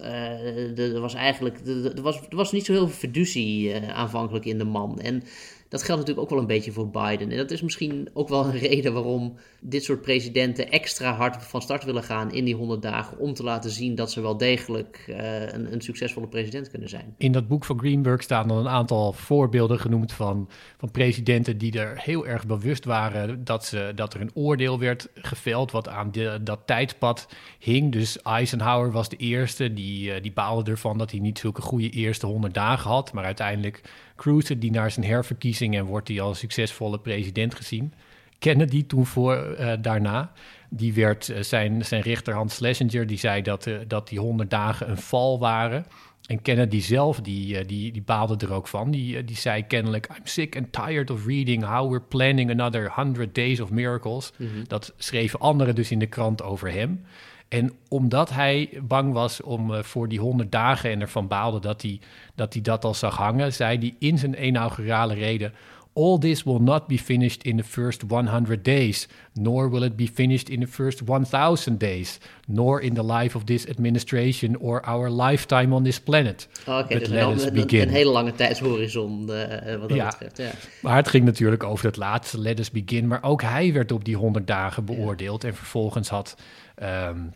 er 0.77 1.01
was 1.01 1.15
eigenlijk, 1.15 1.61
er 1.67 2.03
was, 2.03 2.21
er 2.29 2.37
was 2.37 2.53
niet 2.53 2.65
zo 2.65 2.73
heel 2.73 2.89
veel 2.89 2.97
fiducie 2.97 3.77
aanvankelijk 3.77 4.45
in 4.45 4.59
de 4.59 4.65
man. 4.65 4.99
En 4.99 5.23
dat 5.71 5.83
geldt 5.83 6.01
natuurlijk 6.01 6.27
ook 6.27 6.31
wel 6.31 6.39
een 6.39 6.55
beetje 6.55 6.73
voor 6.73 6.91
Biden. 6.91 7.31
En 7.31 7.37
dat 7.37 7.51
is 7.51 7.63
misschien 7.63 8.09
ook 8.13 8.29
wel 8.29 8.45
een 8.45 8.59
reden 8.69 8.93
waarom 8.93 9.37
dit 9.61 9.85
soort 9.85 10.01
presidenten 10.01 10.71
extra 10.71 11.15
hard 11.15 11.45
van 11.45 11.63
start 11.63 11.85
willen 11.85 12.03
gaan 12.03 12.33
in 12.33 12.45
die 12.45 12.55
100 12.55 12.83
dagen. 12.83 13.19
Om 13.19 13.35
te 13.35 13.43
laten 13.43 13.71
zien 13.71 13.95
dat 13.95 14.11
ze 14.11 14.21
wel 14.21 14.37
degelijk 14.37 15.05
uh, 15.09 15.41
een, 15.41 15.73
een, 15.73 15.81
succesvolle 15.81 16.29
president 16.29 16.71
kunnen 16.71 16.89
zijn. 16.89 17.15
In 17.19 17.33
dat 17.33 17.49
boek 17.49 17.65
van 17.65 17.79
Greenberg 17.79 18.23
staan 18.23 18.49
dan 18.49 18.57
een 18.57 18.69
aantal 18.69 19.13
voorbeelden 19.13 19.81
genoemd 19.81 20.13
van, 20.13 20.49
van 20.79 20.91
presidenten 20.91 21.59
die 21.59 21.81
er 21.81 22.01
heel 22.01 22.27
erg 22.27 22.47
bewust 22.47 22.85
waren 22.85 23.45
dat, 23.45 23.65
ze, 23.65 23.93
dat 23.95 24.15
er 24.15 24.21
een 24.21 24.35
oordeel 24.35 24.79
werd 24.79 25.09
geveld 25.15 25.71
wat 25.71 25.89
aan 25.89 26.13
dat 26.43 26.61
tijdpad 26.67 27.29
hing. 27.59 27.93
Dus 27.93 28.23
Eisenhower 28.23 28.93
was 28.93 29.09
de 29.09 29.17
eerste, 29.17 29.73
die, 29.73 30.15
uh, 30.15 30.23
die 30.23 30.33
baalde 30.33 30.71
ervan 30.71 30.99
dat 30.99 31.11
hij 31.11 31.21
niet 31.21 31.39
zulke 31.39 31.63
goede 31.63 31.91
eerste 31.91 32.27
100 32.27 32.55
dagen 32.55 32.91
had. 32.91 33.13
Maar 33.13 33.25
uiteindelijk 33.25 33.81
cruise 34.21 34.59
die 34.59 34.71
naar 34.71 34.91
zijn 34.91 35.07
herverkiezing 35.07 35.77
en 35.77 35.85
wordt 35.85 36.09
hij 36.09 36.21
als 36.21 36.39
succesvolle 36.39 36.99
president 36.99 37.55
gezien. 37.55 37.93
Kennedy 38.39 38.87
toen 38.87 39.07
voor 39.07 39.57
uh, 39.59 39.73
daarna. 39.81 40.33
Die 40.71 40.95
werd 40.95 41.29
uh, 41.29 41.43
zijn, 41.43 41.85
zijn 41.85 42.03
rechterhand 42.03 42.53
Schlesinger, 42.53 43.07
die 43.07 43.19
zei 43.19 43.43
dat, 43.43 43.67
uh, 43.67 43.79
dat 43.87 44.09
die 44.09 44.19
honderd 44.19 44.51
dagen 44.51 44.91
een 44.91 44.97
val 44.97 45.39
waren. 45.39 45.87
En 46.27 46.43
Kennedy 46.43 46.81
zelf, 46.81 47.21
die, 47.21 47.65
die, 47.65 47.93
die 47.93 48.03
baalde 48.03 48.47
er 48.47 48.53
ook 48.53 48.69
van. 48.69 48.91
Die, 48.91 49.25
die 49.25 49.37
zei 49.37 49.67
kennelijk, 49.67 50.09
I'm 50.09 50.27
sick 50.27 50.57
and 50.57 50.73
tired 50.73 51.11
of 51.11 51.27
reading 51.27 51.65
how 51.65 51.91
we're 51.91 52.07
planning 52.09 52.51
another 52.51 52.93
100 52.95 53.35
days 53.35 53.61
of 53.61 53.71
miracles. 53.71 54.33
Mm 54.37 54.47
-hmm. 54.47 54.65
Dat 54.67 54.93
schreven 54.97 55.41
anderen 55.41 55.75
dus 55.75 55.91
in 55.91 55.99
de 55.99 56.07
krant 56.07 56.43
over 56.43 56.73
hem. 56.73 57.05
En 57.51 57.73
omdat 57.89 58.31
hij 58.31 58.81
bang 58.83 59.13
was 59.13 59.43
om 59.43 59.71
uh, 59.71 59.83
voor 59.83 60.09
die 60.09 60.21
honderd 60.21 60.53
dagen 60.53 60.91
en 60.91 61.01
ervan 61.01 61.29
baalde 61.29 61.61
dat 61.61 61.83
hij, 61.83 62.01
dat 62.35 62.53
hij 62.53 62.63
dat 62.63 62.85
al 62.85 62.95
zag 62.95 63.17
hangen, 63.17 63.53
zei 63.53 63.79
hij 63.79 63.95
in 63.99 64.19
zijn 64.19 64.47
inaugurale 64.47 65.15
reden: 65.15 65.55
All 66.01 66.19
this 66.19 66.47
will 66.47 66.63
not 66.63 66.89
be 66.89 66.97
finished 66.97 67.43
in 67.43 67.57
the 67.57 67.63
first 67.63 68.03
100 68.05 68.63
days, 68.63 69.09
nor 69.35 69.69
will 69.69 69.83
it 69.83 69.97
be 69.97 70.07
finished 70.07 70.49
in 70.49 70.61
the 70.61 70.67
first 70.67 71.03
1000 71.03 71.79
days, 71.79 72.19
nor 72.47 72.81
in 72.81 72.95
the 72.95 73.03
life 73.03 73.37
of 73.37 73.45
this 73.45 73.67
administration 73.67 74.57
or 74.57 74.81
our 74.87 75.11
lifetime 75.11 75.75
on 75.75 75.85
this 75.85 76.01
planet. 76.01 76.49
Oké, 76.61 76.71
okay, 76.71 76.99
dus 76.99 77.09
een, 77.09 77.57
een, 77.57 77.81
een, 77.81 77.89
hele 77.89 78.11
lange 78.11 78.35
tijdshorizon 78.35 79.31
uh, 79.31 79.77
wat 79.79 79.89
dat 79.89 79.99
ja, 79.99 80.07
betreft. 80.19 80.37
Ja. 80.37 80.51
Maar 80.83 80.97
het 80.97 81.09
ging 81.09 81.25
natuurlijk 81.25 81.65
over 81.65 81.87
het 81.87 81.97
laatste, 81.97 82.39
let 82.39 82.59
us 82.59 82.71
begin. 82.71 83.07
Maar 83.07 83.23
ook 83.23 83.43
hij 83.43 83.73
werd 83.73 83.93
op 83.93 84.05
die 84.05 84.17
100 84.17 84.47
dagen 84.47 84.85
beoordeeld 84.85 85.43
ja. 85.43 85.49
en 85.49 85.55
vervolgens 85.55 86.09
had... 86.09 86.37
Um, 86.83 87.33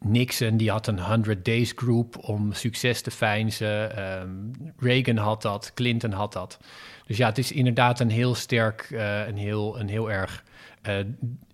Nixon 0.00 0.56
die 0.56 0.70
had 0.70 0.86
een 0.86 1.00
100 1.00 1.44
Days 1.44 1.72
Group 1.76 2.28
om 2.28 2.52
succes 2.52 3.00
te 3.00 3.10
feinzen. 3.10 4.02
Um, 4.20 4.52
Reagan 4.78 5.16
had 5.16 5.42
dat, 5.42 5.70
Clinton 5.74 6.12
had 6.12 6.32
dat. 6.32 6.58
Dus 7.08 7.16
ja, 7.16 7.28
het 7.28 7.38
is 7.38 7.52
inderdaad 7.52 8.00
een 8.00 8.10
heel 8.10 8.34
sterk, 8.34 8.88
uh, 8.92 9.26
een, 9.26 9.36
heel, 9.36 9.80
een 9.80 9.88
heel 9.88 10.10
erg 10.10 10.44
uh, 10.88 10.96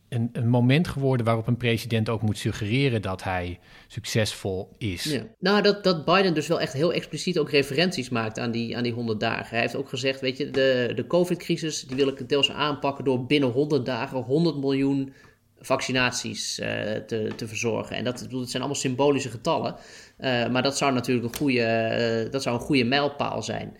een, 0.08 0.28
een, 0.32 0.48
moment 0.48 0.88
geworden 0.88 1.26
waarop 1.26 1.46
een 1.46 1.56
president 1.56 2.08
ook 2.08 2.22
moet 2.22 2.38
suggereren 2.38 3.02
dat 3.02 3.22
hij 3.22 3.58
succesvol 3.86 4.74
is. 4.78 5.04
Ja. 5.04 5.22
Nou, 5.38 5.62
dat, 5.62 5.84
dat 5.84 6.04
Biden 6.04 6.34
dus 6.34 6.46
wel 6.46 6.60
echt 6.60 6.72
heel 6.72 6.92
expliciet 6.92 7.38
ook 7.38 7.50
referenties 7.50 8.08
maakt 8.08 8.38
aan 8.38 8.50
die, 8.50 8.76
aan 8.76 8.82
die 8.82 8.92
100 8.92 9.20
dagen. 9.20 9.48
Hij 9.48 9.60
heeft 9.60 9.76
ook 9.76 9.88
gezegd, 9.88 10.20
weet 10.20 10.36
je, 10.36 10.50
de, 10.50 10.92
de 10.94 11.06
COVID-crisis 11.06 11.82
die 11.82 11.96
wil 11.96 12.08
ik 12.08 12.28
deels 12.28 12.50
aanpakken 12.50 13.04
door 13.04 13.26
binnen 13.26 13.50
100 13.50 13.86
dagen 13.86 14.18
100 14.18 14.56
miljoen 14.56 15.12
vaccinaties 15.58 16.58
uh, 16.58 16.66
te, 17.06 17.32
te 17.36 17.48
verzorgen. 17.48 17.96
En 17.96 18.04
dat, 18.04 18.26
dat 18.30 18.50
zijn 18.50 18.62
allemaal 18.62 18.80
symbolische 18.80 19.30
getallen. 19.30 19.76
Maar 20.50 20.62
dat 20.62 20.76
zou 20.76 20.92
natuurlijk 20.92 21.26
een 21.26 21.36
goede, 21.38 22.28
dat 22.30 22.42
zou 22.42 22.56
een 22.56 22.62
goede 22.62 22.84
mijlpaal 22.84 23.42
zijn. 23.42 23.76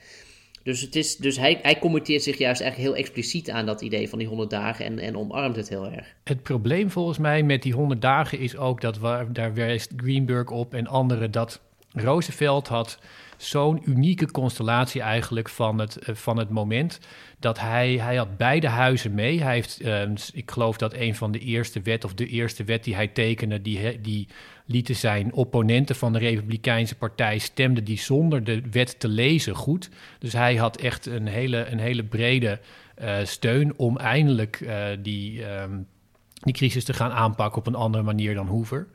Dus, 0.64 0.80
het 0.80 0.97
is, 0.97 1.16
dus 1.16 1.37
hij, 1.37 1.59
hij 1.62 1.78
commenteert 1.78 2.23
zich 2.23 2.38
juist 2.38 2.61
eigenlijk 2.61 2.90
heel 2.90 3.00
expliciet 3.02 3.50
aan 3.50 3.66
dat 3.66 3.80
idee 3.80 4.09
van 4.09 4.18
die 4.18 4.28
100 4.28 4.50
dagen 4.50 4.85
en, 4.85 4.99
en 4.99 5.16
omarmt 5.16 5.56
het 5.56 5.68
heel 5.68 5.87
erg. 5.87 6.14
Het 6.25 6.42
probleem 6.42 6.90
volgens 6.90 7.18
mij 7.18 7.42
met 7.42 7.62
die 7.62 7.73
100 7.73 8.02
dagen 8.02 8.38
is 8.38 8.56
ook 8.56 8.80
dat, 8.80 8.99
waar, 8.99 9.33
daar 9.33 9.54
wijst 9.54 9.92
Greenberg 9.97 10.50
op 10.50 10.75
en 10.75 10.87
anderen, 10.87 11.30
dat 11.30 11.61
Roosevelt 11.92 12.68
had 12.68 12.99
zo'n 13.37 13.83
unieke 13.85 14.31
constellatie 14.31 15.00
eigenlijk 15.00 15.49
van 15.49 15.79
het, 15.79 15.99
van 16.03 16.37
het 16.37 16.50
moment 16.50 17.00
dat 17.38 17.61
hij, 17.61 17.93
hij 17.99 18.17
had 18.17 18.37
beide 18.37 18.69
huizen 18.69 19.14
mee. 19.14 19.43
Hij 19.43 19.55
heeft, 19.55 19.83
uh, 19.83 20.03
ik 20.33 20.50
geloof 20.50 20.76
dat 20.76 20.95
een 20.95 21.14
van 21.14 21.33
de 21.33 21.38
eerste 21.38 21.81
wet 21.83 22.05
of 22.05 22.14
de 22.14 22.26
eerste 22.26 22.64
wet 22.64 22.85
die 22.85 22.95
hij 22.95 23.09
tekende, 23.09 23.62
die, 23.62 24.00
die 24.00 24.29
lieten 24.67 24.97
zijn 24.97 25.33
opponenten 25.33 25.97
van 25.97 26.12
de 26.12 26.19
Republikeinse 26.19 26.95
Partij 26.97 27.38
stemden 27.38 27.85
die 27.85 27.99
zonder 27.99 28.45
de 28.45 28.62
wet 28.71 29.00
te 29.00 29.09
lezen 29.09 29.55
goed. 29.55 29.91
Dus 30.19 30.33
hij 30.33 30.57
had 30.57 30.76
echt 30.76 31.07
een 31.07 31.26
hele, 31.26 31.64
een 31.64 31.79
hele 31.79 32.05
brede 32.05 32.61
steun 33.23 33.79
om 33.79 33.97
eindelijk 33.97 34.69
die, 35.03 35.47
ehm, 35.47 35.79
die 36.33 36.55
crisis 36.55 36.85
te 36.85 36.93
gaan 36.93 37.11
aanpakken 37.11 37.59
op 37.59 37.67
een 37.67 37.75
andere 37.75 38.05
manier 38.05 38.35
dan 38.35 38.47
Hoover. 38.47 38.87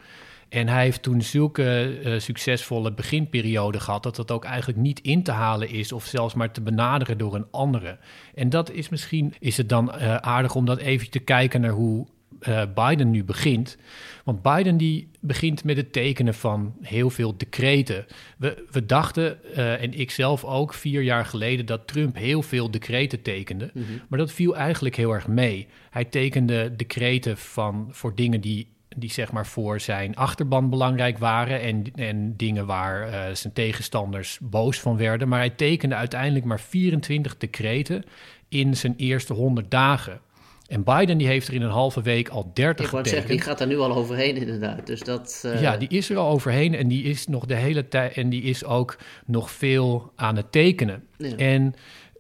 En 0.50 0.68
hij 0.68 0.84
heeft 0.84 1.02
toen 1.02 1.22
zulke 1.22 2.00
uh, 2.04 2.20
succesvolle 2.20 2.94
beginperiode 2.94 3.80
gehad 3.80 4.04
dat 4.04 4.16
dat 4.16 4.32
ook 4.32 4.46
eigenlijk 4.46 4.80
niet 4.80 5.00
in 5.00 5.24
te 5.24 5.32
halen 5.32 5.70
is 5.70 5.92
of 5.92 6.06
zelfs 6.06 6.34
maar 6.34 6.52
te 6.52 6.62
benaderen 6.62 7.18
door 7.18 7.36
een 7.36 7.48
andere. 7.52 7.98
En 8.36 8.50
dat 8.50 8.72
is 8.72 8.90
misschien 8.90 9.34
is 9.40 9.58
het 9.58 9.70
dan 9.70 9.92
uh, 9.96 10.16
aardig 10.16 10.56
om 10.56 10.66
dat 10.66 10.78
even 10.78 11.10
te 11.10 11.20
kijken 11.20 11.62
naar 11.62 11.72
hoe 11.72 12.08
uh, 12.48 12.62
Biden 12.76 13.12
nu 13.12 13.24
begint. 13.24 13.78
Want 14.24 14.42
Biden 14.42 14.78
die 14.78 15.10
begint 15.20 15.64
met 15.64 15.78
het 15.78 15.94
tekenen 15.94 16.34
van 16.34 16.76
heel 16.82 17.10
veel 17.10 17.38
decreten. 17.38 18.06
We, 18.38 18.66
we 18.72 18.86
dachten, 18.86 19.56
en 19.56 19.94
ik 19.94 20.12
zelf 20.12 20.44
ook, 20.44 20.74
vier 20.74 21.02
jaar 21.02 21.26
geleden 21.26 21.66
dat 21.66 21.88
Trump 21.88 22.16
heel 22.16 22.42
veel 22.42 22.72
decreten 22.72 23.22
tekende. 23.22 23.70
Mm 23.74 23.84
-hmm. 23.84 24.02
Maar 24.08 24.20
dat 24.20 24.32
viel 24.32 24.56
eigenlijk 24.56 24.96
heel 24.96 25.12
erg 25.12 25.28
mee. 25.28 25.68
Hij 25.90 26.06
tekende 26.06 26.76
decreten 26.76 27.38
van, 27.38 27.88
voor 27.92 28.16
dingen 28.16 28.42
die 28.42 28.68
die 29.00 29.12
zeg 29.12 29.32
maar 29.32 29.46
voor 29.46 29.80
zijn 29.80 30.16
achterban 30.16 30.70
belangrijk 30.70 31.18
waren 31.18 31.62
en, 31.62 31.84
en 31.96 32.34
dingen 32.38 32.66
waar 32.66 33.08
uh, 33.08 33.36
zijn 33.36 33.54
tegenstanders 33.54 34.40
boos 34.42 34.80
van 34.80 34.98
werden. 34.98 35.28
Maar 35.28 35.40
hij 35.40 35.50
tekende 35.50 35.96
uiteindelijk 35.96 36.46
maar 36.46 36.60
24 36.60 37.38
decreten 37.38 38.04
in 38.50 38.78
zijn 38.78 38.94
eerste 38.98 39.34
100 39.34 39.72
dagen. 39.72 40.22
En 40.68 40.84
Biden 40.84 41.18
die 41.18 41.28
heeft 41.28 41.48
er 41.48 41.54
in 41.54 41.62
een 41.62 41.70
halve 41.70 42.02
week 42.02 42.30
al 42.30 42.52
30 42.54 42.86
Ik 42.86 42.92
wou 42.92 43.08
zeggen, 43.08 43.30
die 43.30 43.42
gaat 43.42 43.58
daar 43.58 43.68
nu 43.68 43.78
al 43.78 43.96
overheen 43.96 44.36
inderdaad. 44.36 44.88
Dus 44.88 45.00
dat, 45.00 45.44
uh... 45.46 45.62
Ja, 45.62 45.78
die 45.78 45.88
is 45.88 46.10
er 46.10 46.18
al 46.18 46.30
overheen 46.30 46.76
en 46.76 46.88
die 46.88 47.04
is 47.04 47.28
nog 47.28 47.46
de 47.46 47.56
hele 47.56 47.88
tijd 47.88 48.14
en 48.14 48.30
die 48.30 48.42
is 48.42 48.66
ook 48.66 48.98
nog 49.26 49.52
veel 49.52 50.12
aan 50.16 50.36
het 50.36 50.52
tekenen. 50.52 51.04
Ja. 51.18 51.36
En 51.36 51.76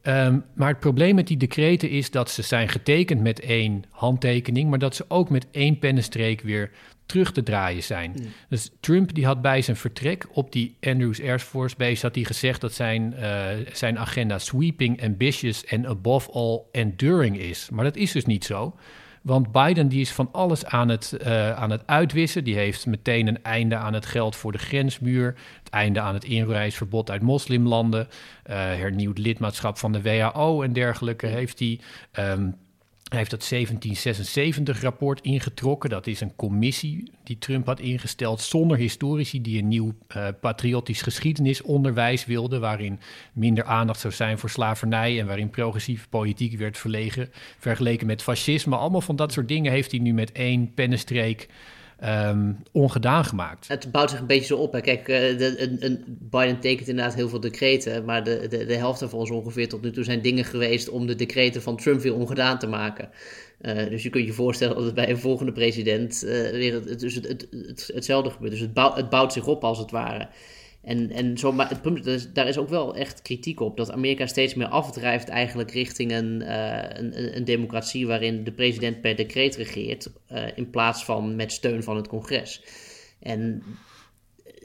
Um, 0.09 0.43
maar 0.53 0.69
het 0.69 0.79
probleem 0.79 1.15
met 1.15 1.27
die 1.27 1.37
decreten 1.37 1.89
is 1.89 2.11
dat 2.11 2.29
ze 2.29 2.41
zijn 2.41 2.69
getekend 2.69 3.21
met 3.21 3.39
één 3.39 3.83
handtekening, 3.89 4.69
maar 4.69 4.79
dat 4.79 4.95
ze 4.95 5.05
ook 5.07 5.29
met 5.29 5.47
één 5.51 5.79
pennenstreek 5.79 6.41
weer 6.41 6.71
terug 7.05 7.31
te 7.31 7.43
draaien 7.43 7.83
zijn. 7.83 8.11
Mm. 8.11 8.27
Dus 8.49 8.71
Trump 8.79 9.13
die 9.13 9.25
had 9.25 9.41
bij 9.41 9.61
zijn 9.61 9.77
vertrek 9.77 10.27
op 10.31 10.51
die 10.51 10.75
Andrews 10.81 11.21
Air 11.21 11.39
Force 11.39 11.75
Base 11.77 12.05
had 12.05 12.15
hij 12.15 12.23
gezegd 12.23 12.61
dat 12.61 12.73
zijn, 12.73 13.13
uh, 13.19 13.45
zijn 13.73 13.99
agenda 13.99 14.39
sweeping, 14.39 15.03
ambitious 15.03 15.65
en 15.65 15.87
above 15.87 16.31
all 16.31 16.61
enduring 16.71 17.39
is. 17.39 17.69
Maar 17.69 17.83
dat 17.83 17.95
is 17.95 18.11
dus 18.11 18.25
niet 18.25 18.45
zo. 18.45 18.75
Want 19.21 19.51
Biden 19.51 19.87
die 19.87 20.01
is 20.01 20.11
van 20.11 20.29
alles 20.31 20.65
aan 20.65 20.89
het, 20.89 21.17
uh, 21.21 21.51
aan 21.51 21.69
het 21.69 21.81
uitwissen. 21.85 22.43
Die 22.43 22.55
heeft 22.55 22.85
meteen 22.85 23.27
een 23.27 23.43
einde 23.43 23.75
aan 23.75 23.93
het 23.93 24.05
geld 24.05 24.35
voor 24.35 24.51
de 24.51 24.57
grensmuur. 24.57 25.35
Het 25.63 25.69
einde 25.69 25.99
aan 25.99 26.13
het 26.13 26.23
inreisverbod 26.23 27.09
uit 27.09 27.21
moslimlanden. 27.21 28.07
Uh, 28.49 28.55
hernieuwd 28.55 29.17
lidmaatschap 29.17 29.77
van 29.77 29.91
de 29.91 30.01
WHO 30.01 30.61
en 30.61 30.73
dergelijke 30.73 31.27
heeft 31.27 31.59
hij. 31.59 31.79
Um, 32.19 32.55
hij 33.09 33.17
heeft 33.17 33.31
dat 33.31 33.51
1776-rapport 33.53 35.21
ingetrokken. 35.21 35.89
Dat 35.89 36.07
is 36.07 36.21
een 36.21 36.35
commissie 36.35 37.11
die 37.23 37.37
Trump 37.37 37.65
had 37.65 37.79
ingesteld 37.79 38.41
zonder 38.41 38.77
historici 38.77 39.41
die 39.41 39.61
een 39.61 39.67
nieuw 39.67 39.93
uh, 40.15 40.27
patriotisch 40.41 41.01
geschiedenisonderwijs 41.01 42.25
wilden, 42.25 42.61
waarin 42.61 42.99
minder 43.33 43.63
aandacht 43.63 43.99
zou 43.99 44.13
zijn 44.13 44.37
voor 44.37 44.49
slavernij 44.49 45.19
en 45.19 45.27
waarin 45.27 45.49
progressieve 45.49 46.07
politiek 46.07 46.57
werd 46.57 46.77
verlegen, 46.77 47.29
vergeleken 47.59 48.07
met 48.07 48.23
fascisme. 48.23 48.75
Allemaal 48.75 49.01
van 49.01 49.15
dat 49.15 49.33
soort 49.33 49.47
dingen 49.47 49.71
heeft 49.71 49.91
hij 49.91 49.99
nu 49.99 50.13
met 50.13 50.31
één 50.31 50.73
pennenstreek 50.73 51.47
um, 52.05 52.57
ongedaan 52.71 53.25
gemaakt. 53.25 53.67
Het 53.67 53.91
bouwt 53.91 54.09
zich 54.09 54.19
een 54.19 54.25
beetje 54.25 54.45
zo 54.45 54.57
op. 54.57 54.71
Kijk, 54.81 54.99
uh, 54.99 55.37
de, 55.37 55.61
een, 55.61 55.77
een 55.79 56.03
Biden 56.07 56.59
tekent 56.59 56.87
inderdaad 56.87 57.15
heel 57.15 57.29
veel 57.29 57.39
decreten, 57.39 58.05
maar 58.05 58.23
de, 58.23 58.47
de, 58.49 58.65
de 58.65 58.75
helft 58.75 58.99
daarvan 58.99 59.21
is 59.21 59.29
ongeveer 59.29 59.69
tot 59.69 59.81
nu 59.81 59.91
toe 59.91 60.03
zijn 60.03 60.21
dingen 60.21 60.45
geweest 60.45 60.89
om 60.89 61.07
de 61.07 61.15
decreten 61.15 61.61
van 61.61 61.77
Trump 61.77 62.01
weer 62.01 62.15
ongedaan 62.15 62.59
te 62.59 62.67
maken. 62.67 63.09
Uh, 63.61 63.89
dus 63.89 64.03
je 64.03 64.09
kunt 64.09 64.25
je 64.25 64.33
voorstellen 64.33 64.75
dat 64.75 64.85
het 64.85 64.95
bij 64.95 65.09
een 65.09 65.17
volgende 65.17 65.51
president 65.51 66.23
uh, 66.25 66.31
weer 66.49 66.73
het, 66.73 66.89
het, 66.89 67.01
het, 67.01 67.47
het, 67.51 67.91
hetzelfde 67.93 68.29
gebeurt. 68.29 68.51
Dus 68.51 68.61
het 68.95 69.09
bouwt 69.09 69.33
zich 69.33 69.47
op 69.47 69.63
als 69.63 69.77
het 69.77 69.91
ware. 69.91 70.27
En, 70.81 71.11
en 71.11 71.37
zo, 71.37 71.51
maar 71.51 71.69
het 71.69 71.81
punt 71.81 72.05
is, 72.05 72.33
daar 72.33 72.47
is 72.47 72.57
ook 72.57 72.69
wel 72.69 72.95
echt 72.95 73.21
kritiek 73.21 73.59
op. 73.59 73.77
Dat 73.77 73.91
Amerika 73.91 74.27
steeds 74.27 74.53
meer 74.53 74.67
afdrijft 74.67 75.27
eigenlijk 75.27 75.71
richting 75.71 76.11
een, 76.11 76.41
uh, 76.41 76.83
een, 76.89 77.35
een, 77.35 77.43
democratie 77.43 78.07
waarin 78.07 78.43
de 78.43 78.51
president 78.51 79.01
per 79.01 79.15
decreet 79.15 79.55
regeert. 79.55 80.11
Uh, 80.31 80.57
in 80.57 80.69
plaats 80.69 81.05
van 81.05 81.35
met 81.35 81.51
steun 81.51 81.83
van 81.83 81.95
het 81.95 82.07
congres. 82.07 82.63
En 83.19 83.63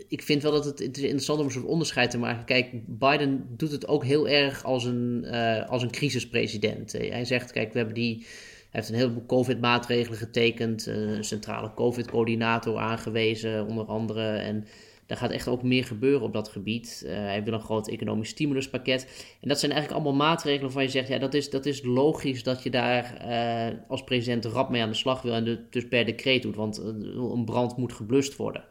ik 0.09 0.23
vind 0.23 0.43
wel 0.43 0.53
dat 0.53 0.65
het, 0.65 0.79
het 0.79 0.97
is 0.97 1.03
interessant 1.03 1.39
om 1.39 1.45
een 1.45 1.53
soort 1.53 1.65
onderscheid 1.65 2.11
te 2.11 2.19
maken. 2.19 2.45
Kijk, 2.45 2.71
Biden 2.87 3.47
doet 3.57 3.71
het 3.71 3.89
ook 3.89 4.05
heel 4.05 4.29
erg 4.29 4.65
als 4.65 4.85
een, 4.85 5.23
uh, 5.25 5.69
als 5.69 5.83
een 5.83 5.91
crisispresident. 5.91 6.93
Hij 6.93 7.25
zegt, 7.25 7.53
kijk, 7.53 7.73
we 7.73 7.79
hebben 7.79 7.97
die... 7.97 8.27
Hij 8.71 8.83
heeft 8.83 8.89
een 8.93 9.01
heleboel 9.01 9.27
COVID-maatregelen 9.27 10.19
getekend, 10.19 10.87
een 10.87 11.25
centrale 11.25 11.75
COVID-coördinator 11.75 12.79
aangewezen, 12.79 13.67
onder 13.67 13.85
andere. 13.85 14.37
En 14.37 14.67
daar 15.07 15.19
gaat 15.19 15.31
echt 15.31 15.49
ook 15.49 15.63
meer 15.63 15.85
gebeuren 15.85 16.23
op 16.23 16.33
dat 16.33 16.49
gebied. 16.49 17.03
Uh, 17.07 17.13
hij 17.13 17.45
wil 17.45 17.53
een 17.53 17.61
groot 17.61 17.89
economisch 17.89 18.29
stimuluspakket. 18.29 19.27
En 19.41 19.49
dat 19.49 19.59
zijn 19.59 19.73
eigenlijk 19.73 20.03
allemaal 20.03 20.27
maatregelen 20.27 20.63
waarvan 20.63 20.83
je 20.83 20.89
zegt: 20.89 21.09
ja, 21.09 21.19
dat 21.19 21.35
is, 21.35 21.51
dat 21.51 21.67
is 21.67 21.83
logisch 21.83 22.43
dat 22.43 22.63
je 22.63 22.71
daar 22.71 23.27
uh, 23.27 23.79
als 23.89 24.05
president 24.05 24.45
rap 24.45 24.71
mee 24.71 24.83
aan 24.83 24.89
de 24.89 24.95
slag 24.95 25.23
wil 25.23 25.33
en 25.33 25.47
het 25.47 25.73
dus 25.73 25.89
per 25.89 26.05
decreet 26.05 26.43
doet, 26.43 26.57
want 26.57 26.79
eh, 26.79 26.87
een 26.87 27.45
brand 27.45 27.77
moet 27.77 27.93
geblust 27.93 28.37
worden. 28.37 28.65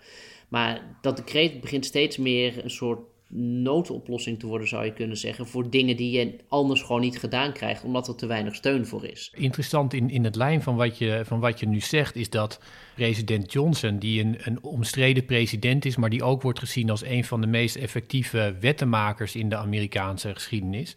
Maar 0.50 0.98
dat 1.02 1.18
decreet 1.18 1.62
begint 1.62 1.86
steeds 1.86 2.18
meer 2.18 2.64
een 2.64 2.70
soort 2.70 3.00
noodoplossing 3.36 4.40
te 4.40 4.48
worden, 4.48 4.68
zou 4.68 4.86
je 4.86 4.94
kunnen 4.94 5.18
zeggen, 5.18 5.48
voor 5.48 5.70
dingen 5.70 5.98
die 5.98 6.12
je 6.12 6.36
anders 6.48 6.82
gewoon 6.82 7.02
niet 7.02 7.20
gedaan 7.20 7.54
krijgt, 7.54 7.84
omdat 7.84 8.08
er 8.08 8.16
te 8.16 8.26
weinig 8.26 8.56
steun 8.56 8.86
voor 8.86 9.06
is. 9.06 9.32
Interessant 9.36 9.94
in, 9.94 10.10
in 10.10 10.24
het 10.24 10.36
lijn 10.36 10.62
van 10.62 10.76
wat, 10.76 10.98
je, 10.98 11.22
van 11.26 11.40
wat 11.40 11.60
je 11.60 11.68
nu 11.68 11.80
zegt, 11.80 12.16
is 12.16 12.30
dat 12.30 12.60
president 12.96 13.52
Johnson, 13.54 14.00
die 14.00 14.22
een, 14.22 14.38
een 14.40 14.64
omstreden 14.64 15.26
president 15.26 15.86
is, 15.86 15.96
maar 15.96 16.10
die 16.10 16.24
ook 16.24 16.42
wordt 16.42 16.60
gezien 16.60 16.90
als 16.90 17.04
een 17.04 17.24
van 17.24 17.42
de 17.42 17.48
meest 17.48 17.76
effectieve 17.76 18.56
wettenmakers 18.60 19.36
in 19.36 19.50
de 19.50 19.56
Amerikaanse 19.56 20.34
geschiedenis. 20.34 20.96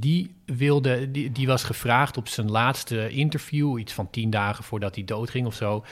Die, 0.00 0.30
wilde, 0.44 1.10
die, 1.10 1.32
die 1.32 1.46
was 1.46 1.64
gevraagd 1.64 2.16
op 2.16 2.28
zijn 2.28 2.50
laatste 2.50 3.08
interview, 3.08 3.78
iets 3.78 3.92
van 3.92 4.10
tien 4.10 4.30
dagen 4.30 4.64
voordat 4.64 4.94
hij 4.94 5.04
doodging 5.04 5.46
of 5.46 5.54
zo 5.54 5.84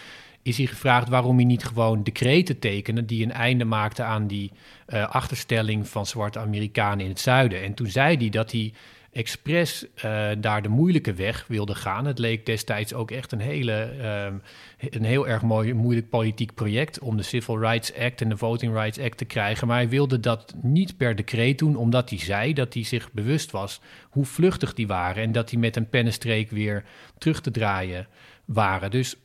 is 0.44 0.56
hij 0.56 0.66
gevraagd 0.66 1.08
waarom 1.08 1.36
hij 1.36 1.44
niet 1.44 1.64
gewoon 1.64 2.02
decreten 2.02 2.58
tekende 2.58 3.04
die 3.04 3.24
een 3.24 3.32
einde 3.32 3.64
maakte 3.64 4.02
aan 4.02 4.26
die 4.26 4.50
uh, 4.88 5.08
achterstelling 5.08 5.88
van 5.88 6.06
zwarte 6.06 6.38
Amerikanen 6.38 7.04
in 7.04 7.10
het 7.10 7.20
zuiden. 7.20 7.62
En 7.62 7.74
toen 7.74 7.86
zei 7.86 8.16
hij 8.16 8.28
dat 8.28 8.52
hij 8.52 8.72
expres 9.14 9.86
uh, 9.96 10.28
daar 10.38 10.62
de 10.62 10.68
moeilijke 10.68 11.14
weg 11.14 11.44
wilde 11.48 11.74
gaan. 11.74 12.06
Het 12.06 12.18
leek 12.18 12.46
destijds 12.46 12.94
ook 12.94 13.10
echt 13.10 13.32
een, 13.32 13.40
hele, 13.40 13.92
uh, 13.98 14.88
een 14.90 15.04
heel 15.04 15.28
erg 15.28 15.42
mooi, 15.42 15.74
moeilijk 15.74 16.08
politiek 16.08 16.54
project 16.54 16.98
om 16.98 17.16
de 17.16 17.22
Civil 17.22 17.58
Rights 17.58 17.94
Act 17.94 18.20
en 18.20 18.28
de 18.28 18.36
Voting 18.36 18.72
Rights 18.72 18.98
Act 18.98 19.18
te 19.18 19.24
krijgen. 19.24 19.66
Maar 19.66 19.76
hij 19.76 19.88
wilde 19.88 20.20
dat 20.20 20.54
niet 20.62 20.96
per 20.96 21.16
decreet 21.16 21.58
doen, 21.58 21.76
omdat 21.76 22.10
hij 22.10 22.18
zei 22.18 22.52
dat 22.52 22.74
hij 22.74 22.82
zich 22.82 23.12
bewust 23.12 23.50
was 23.50 23.80
hoe 24.10 24.24
vluchtig 24.24 24.74
die 24.74 24.86
waren 24.86 25.22
en 25.22 25.32
dat 25.32 25.50
hij 25.50 25.58
met 25.58 25.76
een 25.76 25.88
pennenstreek 25.88 26.50
weer 26.50 26.84
terug 27.18 27.40
te 27.40 27.50
draaien 27.50 28.06
waren. 28.44 28.90
Dus 28.90 29.16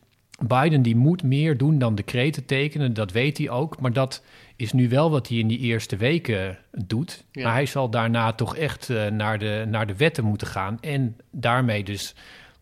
Biden 0.47 0.81
die 0.81 0.95
moet 0.95 1.23
meer 1.23 1.57
doen 1.57 1.79
dan 1.79 1.95
decreten 1.95 2.45
tekenen, 2.45 2.93
dat 2.93 3.11
weet 3.11 3.37
hij 3.37 3.49
ook. 3.49 3.79
Maar 3.79 3.93
dat 3.93 4.23
is 4.59 4.71
nu 4.71 4.89
wel 4.89 5.11
wat 5.11 5.27
hij 5.27 5.37
in 5.37 5.47
die 5.47 5.59
eerste 5.59 5.97
weken 5.97 6.57
doet. 6.71 7.25
Maar 7.33 7.53
hij 7.53 7.65
zal 7.65 7.89
daarna 7.89 8.33
toch 8.33 8.55
echt 8.55 8.89
uh, 8.89 9.07
naar, 9.07 9.39
de, 9.39 9.65
naar 9.67 9.87
de 9.87 9.95
wetten 9.95 10.23
moeten 10.23 10.47
gaan. 10.47 10.77
En 10.81 11.17
daarmee 11.31 11.83
dus, 11.83 12.15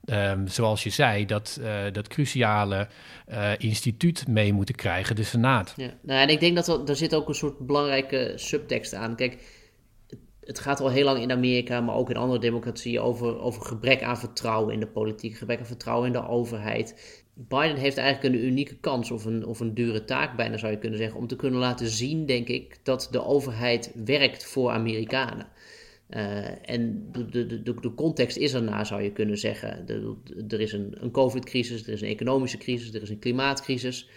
um, 0.05 0.47
zoals 0.47 0.83
je 0.83 0.89
zei, 0.89 1.25
dat, 1.25 1.59
uh, 1.61 1.73
dat 1.91 2.07
cruciale 2.07 2.87
uh, 3.29 3.51
instituut 3.57 4.27
mee 4.27 4.53
moeten 4.53 4.75
krijgen, 4.75 5.15
de 5.15 5.23
Senaat. 5.23 5.73
Ja. 5.77 5.89
Nou, 6.01 6.21
en 6.21 6.29
ik 6.29 6.39
denk 6.39 6.55
dat 6.55 6.67
er, 6.67 6.89
er 6.89 6.95
zit 6.95 7.15
ook 7.15 7.27
een 7.27 7.35
soort 7.35 7.59
belangrijke 7.59 8.33
subtekst 8.35 8.93
aan. 8.93 9.15
Kijk, 9.15 9.37
het 10.41 10.59
gaat 10.59 10.79
al 10.79 10.89
heel 10.89 11.05
lang 11.05 11.21
in 11.21 11.31
Amerika, 11.31 11.81
maar 11.81 11.95
ook 11.95 12.09
in 12.09 12.17
andere 12.17 12.39
democratieën 12.39 13.01
over, 13.01 13.39
over 13.39 13.61
gebrek 13.61 14.03
aan 14.03 14.17
vertrouwen 14.17 14.73
in 14.73 14.79
de 14.79 14.87
politiek, 14.87 15.37
gebrek 15.37 15.59
aan 15.59 15.65
vertrouwen 15.65 16.07
in 16.07 16.13
de 16.13 16.27
overheid. 16.27 17.25
Biden 17.37 17.77
heeft 17.77 17.97
eigenlijk 17.97 18.35
een 18.35 18.45
unieke 18.45 18.75
kans, 18.75 19.11
of 19.11 19.25
een, 19.25 19.45
of 19.45 19.59
een 19.59 19.73
dure 19.73 20.05
taak 20.05 20.35
bijna 20.35 20.57
zou 20.57 20.71
je 20.71 20.77
kunnen 20.77 20.99
zeggen, 20.99 21.19
om 21.19 21.27
te 21.27 21.35
kunnen 21.35 21.59
laten 21.59 21.87
zien, 21.87 22.25
denk 22.25 22.47
ik, 22.47 22.79
dat 22.83 23.07
de 23.11 23.25
overheid 23.25 23.91
werkt 24.05 24.45
voor 24.45 24.71
Amerikanen. 24.71 25.47
Uh, 26.09 26.69
en 26.69 27.09
de, 27.11 27.45
de, 27.45 27.63
de, 27.63 27.93
context 27.95 28.37
is 28.37 28.53
erna, 28.53 28.83
zou 28.83 29.01
je 29.01 29.11
kunnen 29.11 29.37
zeggen. 29.37 29.87
Er 30.47 30.61
is 30.61 30.73
een, 30.73 30.95
een 30.99 31.11
COVID-crisis, 31.11 31.87
er 31.87 31.93
is 31.93 32.01
een 32.01 32.07
economische 32.07 32.57
crisis, 32.57 32.93
er 32.93 33.01
is 33.01 33.09
een 33.09 33.19
klimaatcrisis. 33.19 34.09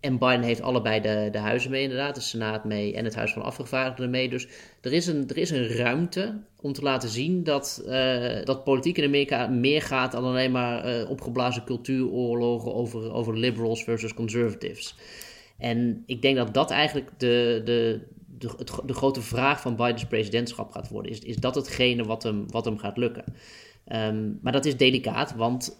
En 0.00 0.18
Biden 0.18 0.42
heeft 0.42 0.62
allebei 0.62 1.00
de, 1.00 1.28
de 1.32 1.38
huizen 1.38 1.70
mee, 1.70 1.82
inderdaad, 1.82 2.14
de 2.14 2.20
Senaat 2.20 2.64
mee 2.64 2.94
en 2.94 3.04
het 3.04 3.14
Huis 3.14 3.32
van 3.32 3.42
Afgevaardigden 3.42 4.10
mee. 4.10 4.28
Dus 4.28 4.48
er 4.80 4.92
is 4.92 5.06
een, 5.06 5.28
er 5.28 5.36
is 5.36 5.50
een 5.50 5.68
ruimte 5.68 6.40
om 6.60 6.72
te 6.72 6.82
laten 6.82 7.08
zien 7.08 7.44
dat, 7.44 7.84
uh, 7.86 8.44
dat 8.44 8.64
politiek 8.64 8.98
in 8.98 9.04
Amerika 9.04 9.46
meer 9.46 9.82
gaat 9.82 10.12
dan 10.12 10.24
alleen 10.24 10.52
maar 10.52 11.00
uh, 11.00 11.10
opgeblazen 11.10 11.64
cultuuroorlogen 11.64 12.74
over, 12.74 13.12
over 13.12 13.38
liberals 13.38 13.84
versus 13.84 14.14
conservatives. 14.14 14.96
En 15.58 16.02
ik 16.06 16.22
denk 16.22 16.36
dat 16.36 16.54
dat 16.54 16.70
eigenlijk 16.70 17.10
de, 17.16 17.60
de, 17.64 18.00
de, 18.38 18.50
de 18.86 18.94
grote 18.94 19.22
vraag 19.22 19.60
van 19.60 19.76
Bidens 19.76 20.06
presidentschap 20.06 20.72
gaat 20.72 20.88
worden. 20.88 21.12
Is, 21.12 21.18
is 21.18 21.36
dat 21.36 21.54
hetgene 21.54 22.04
wat 22.04 22.22
hem, 22.22 22.50
wat 22.50 22.64
hem 22.64 22.78
gaat 22.78 22.96
lukken? 22.96 23.24
Ehm, 23.84 24.32
maar 24.42 24.52
dat 24.52 24.64
is 24.64 24.76
delicaat, 24.76 25.34
want 25.34 25.78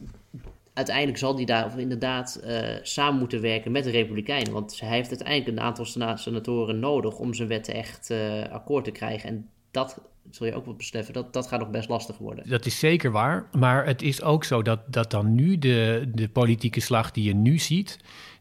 uiteindelijk 0.76 1.18
zal 1.18 1.36
hij 1.36 1.44
daar 1.44 1.78
inderdaad 1.78 2.40
uh, 2.44 2.58
samen 2.82 3.18
moeten 3.18 3.40
werken 3.40 3.72
met 3.72 3.84
de 3.84 3.90
Republikeinen. 3.90 4.52
Want 4.52 4.80
hij 4.80 4.88
heeft 4.88 5.08
uiteindelijk 5.08 5.48
een 5.48 5.64
aantal 5.64 5.84
senatoren 6.16 6.78
nodig 6.78 7.18
om 7.18 7.34
zijn 7.34 7.48
wetten 7.48 7.74
echt 7.74 8.10
uh, 8.10 8.42
akkoord 8.50 8.84
te 8.84 8.90
krijgen. 8.90 9.28
En 9.28 9.48
dat 9.70 10.00
zul 10.30 10.46
je 10.46 10.54
ook 10.54 10.64
wel 10.64 10.74
beseffen, 10.74 11.14
dat, 11.14 11.32
dat 11.32 11.46
gaat 11.46 11.60
nog 11.60 11.70
best 11.70 11.88
lastig 11.88 12.18
worden. 12.18 12.48
Dat 12.48 12.66
is 12.66 12.78
zeker 12.78 13.10
waar. 13.10 13.48
Maar 13.52 13.86
het 13.86 14.02
is 14.02 14.22
ook 14.22 14.44
zo 14.44 14.62
dat, 14.62 14.80
dat 14.92 15.10
dan 15.10 15.34
nu 15.34 15.58
de, 15.58 16.10
de 16.14 16.28
politieke 16.28 16.80
slag 16.80 17.10
die 17.10 17.24
je 17.24 17.34
nu 17.34 17.58
ziet, 17.58 17.98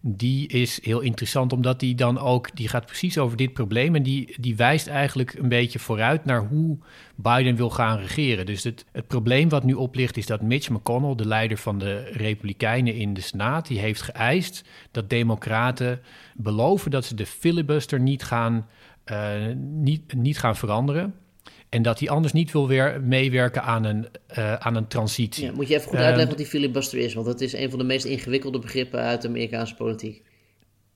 die 0.07 0.47
is 0.47 0.79
heel 0.83 0.99
interessant, 0.99 1.53
omdat 1.53 1.79
die 1.79 1.95
dan 1.95 2.19
ook, 2.19 2.55
die 2.55 2.67
gaat 2.67 2.85
precies 2.85 3.17
over 3.17 3.37
dit 3.37 3.53
probleem 3.53 3.95
en 3.95 4.03
die, 4.03 4.35
die 4.39 4.55
wijst 4.55 4.87
eigenlijk 4.87 5.33
een 5.33 5.49
beetje 5.49 5.79
vooruit 5.79 6.25
naar 6.25 6.47
hoe 6.47 6.77
Biden 7.15 7.55
wil 7.55 7.69
gaan 7.69 7.97
regeren. 7.97 8.45
Dus 8.45 8.63
het, 8.63 8.85
het 8.91 9.07
probleem 9.07 9.49
wat 9.49 9.63
nu 9.63 9.73
oplicht 9.73 10.17
is 10.17 10.25
dat 10.25 10.41
Mitch 10.41 10.69
McConnell, 10.69 11.15
de 11.15 11.27
leider 11.27 11.57
van 11.57 11.77
de 11.79 12.09
Republikeinen 12.11 12.95
in 12.95 13.13
de 13.13 13.21
Senaat, 13.21 13.67
die 13.67 13.79
heeft 13.79 14.01
geëist 14.01 14.63
dat 14.91 15.09
Democraten 15.09 16.01
beloven 16.35 16.91
dat 16.91 17.05
ze 17.05 17.15
de 17.15 17.25
filibuster 17.25 17.99
niet 17.99 18.23
gaan, 18.23 18.67
uh, 19.05 19.33
niet, 19.55 20.13
niet 20.13 20.39
gaan 20.39 20.55
veranderen. 20.55 21.13
En 21.75 21.81
dat 21.81 21.99
hij 21.99 22.09
anders 22.09 22.33
niet 22.33 22.51
wil 22.51 22.67
weer 22.67 23.01
meewerken 23.03 23.63
aan 23.63 23.83
een, 23.83 24.07
uh, 24.37 24.53
aan 24.53 24.75
een 24.75 24.87
transitie. 24.87 25.45
Ja, 25.45 25.51
moet 25.51 25.67
je 25.67 25.73
even 25.73 25.87
goed 25.87 25.97
uitleggen 25.97 26.23
uh, 26.23 26.29
wat 26.29 26.37
die 26.37 26.45
filibuster 26.45 26.99
is? 26.99 27.13
Want 27.13 27.25
dat 27.25 27.41
is 27.41 27.53
een 27.53 27.69
van 27.69 27.79
de 27.79 27.85
meest 27.85 28.05
ingewikkelde 28.05 28.59
begrippen 28.59 28.99
uit 28.99 29.21
de 29.21 29.27
Amerikaanse 29.27 29.75
politiek. 29.75 30.23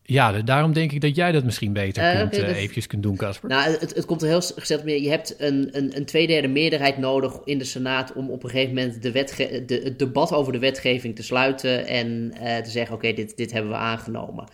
Ja, 0.04 0.42
daarom 0.42 0.74
denk 0.74 0.92
ik 0.92 1.02
dat 1.02 1.16
jij 1.16 1.32
dat 1.32 1.44
misschien 1.44 1.74
beter 1.74 2.04
uh, 2.04 2.20
kunt, 2.20 2.38
okay, 2.38 2.54
eventjes 2.54 2.88
kunt 2.88 3.04
doen, 3.04 3.16
Casper. 3.16 3.50
Nou, 3.50 3.72
het, 3.72 3.96
het 3.96 4.06
komt 4.06 4.22
er 4.22 4.28
heel 4.28 4.42
gezegd 4.42 4.84
meer. 4.84 5.02
Je 5.02 5.10
hebt 5.10 5.36
een, 5.38 5.70
een, 5.72 5.98
een 5.98 6.06
tweederde 6.06 6.48
meerderheid 6.48 6.98
nodig 6.98 7.40
in 7.46 7.58
de 7.58 7.64
Senaat 7.64 8.14
om 8.14 8.30
op 8.30 8.44
een 8.44 8.50
gegeven 8.50 8.76
moment 8.76 9.02
de 9.02 9.12
wetge 9.12 9.66
de, 9.66 9.82
het 9.84 10.00
debat 10.00 10.34
over 10.34 10.54
de 10.54 10.60
wetgeving 10.60 11.16
te 11.16 11.24
sluiten 11.24 11.88
en 11.88 12.34
te 12.64 12.70
zeggen: 12.70 12.96
oké, 12.96 13.14
dit, 13.14 13.38
dit 13.38 13.52
hebben 13.52 13.72
we 13.72 13.78
aangenomen. 13.78 14.48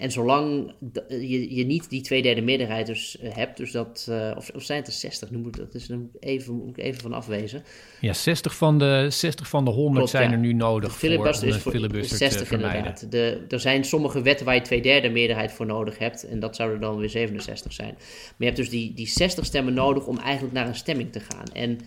En 0.00 0.10
zolang 0.10 0.72
je, 1.08 1.54
je 1.54 1.64
niet 1.64 1.90
die 1.90 2.00
tweederde 2.00 2.40
meerderheid 2.40 2.86
dus 2.86 3.18
eh, 3.18 3.34
hebt, 3.34 3.56
dus 3.56 3.70
dat, 3.70 4.06
uh, 4.10 4.32
of, 4.36 4.50
of 4.54 4.62
zijn 4.62 4.78
het 4.78 4.86
er 4.86 4.92
60, 4.92 5.30
nu 5.30 5.38
moet, 5.38 5.56
dat 5.56 5.74
is, 5.74 5.88
nu 5.88 6.10
even, 6.20 6.54
moet 6.54 6.78
ik 6.78 6.84
even 6.84 7.00
van 7.00 7.12
afwezen. 7.12 7.62
Ja, 8.00 8.12
60 8.12 8.56
van 8.56 8.78
de, 8.78 9.06
60 9.10 9.48
van 9.48 9.64
de 9.64 9.70
100 9.70 9.94
Klopt, 9.94 10.10
zijn 10.10 10.30
ja. 10.30 10.32
er 10.32 10.38
nu 10.38 10.52
nodig 10.52 10.98
voor, 10.98 11.16
om 11.16 11.26
is 11.26 11.56
voor 11.56 11.72
filibuster 11.72 12.16
60 12.16 12.40
te 12.40 12.46
vermijden. 12.46 12.76
inderdaad. 12.76 13.10
De, 13.10 13.44
er 13.48 13.60
zijn 13.60 13.84
sommige 13.84 14.22
wetten 14.22 14.46
waar 14.46 14.54
je 14.54 14.60
tweederde 14.60 15.08
meerderheid 15.08 15.52
voor 15.52 15.66
nodig 15.66 15.98
hebt 15.98 16.26
en 16.26 16.40
dat 16.40 16.56
zouden 16.56 16.80
dan 16.80 16.96
weer 16.96 17.10
67 17.10 17.72
zijn. 17.72 17.94
Maar 17.94 18.34
je 18.38 18.44
hebt 18.44 18.56
dus 18.56 18.70
die, 18.70 18.94
die 18.94 19.08
60 19.08 19.44
stemmen 19.44 19.74
nodig 19.74 20.06
om 20.06 20.18
eigenlijk 20.18 20.54
naar 20.54 20.66
een 20.66 20.74
stemming 20.74 21.12
te 21.12 21.20
gaan. 21.20 21.46
En 21.52 21.78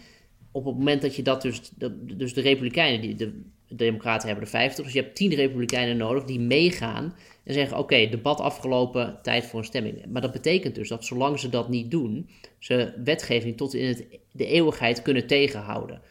op 0.52 0.66
het 0.66 0.78
moment 0.78 1.02
dat 1.02 1.16
je 1.16 1.22
dat 1.22 1.42
dus, 1.42 1.62
de, 1.78 2.06
dus 2.18 2.34
de 2.34 2.42
Republikeinen, 2.42 3.02
die, 3.02 3.16
de, 3.16 3.42
de 3.68 3.76
Democraten 3.76 4.28
hebben 4.28 4.46
er 4.46 4.52
50, 4.52 4.84
dus 4.84 4.94
je 4.94 5.02
hebt 5.02 5.16
10 5.16 5.34
Republikeinen 5.34 5.98
nodig 5.98 6.24
die 6.24 6.40
meegaan 6.40 7.14
en 7.44 7.54
zeggen: 7.54 7.78
Oké, 7.78 8.08
debat 8.10 8.40
afgelopen, 8.40 9.20
tijd 9.22 9.46
voor 9.46 9.60
een 9.60 9.66
stemming. 9.66 10.06
Maar 10.06 10.22
dat 10.22 10.32
betekent 10.32 10.76
dus 10.76 10.90
dat 10.90 11.06
zolang 11.06 11.40
ze 11.40 11.50
dat 11.50 11.70
niet 11.70 11.92
doen, 11.92 12.30
ze 12.60 12.94
wetgeving 13.04 13.58
tot 13.58 13.74
in 13.74 14.08
de 14.32 14.46
eeuwigheid 14.46 15.02
kunnen 15.02 15.28
tegenhouden. 15.28 16.02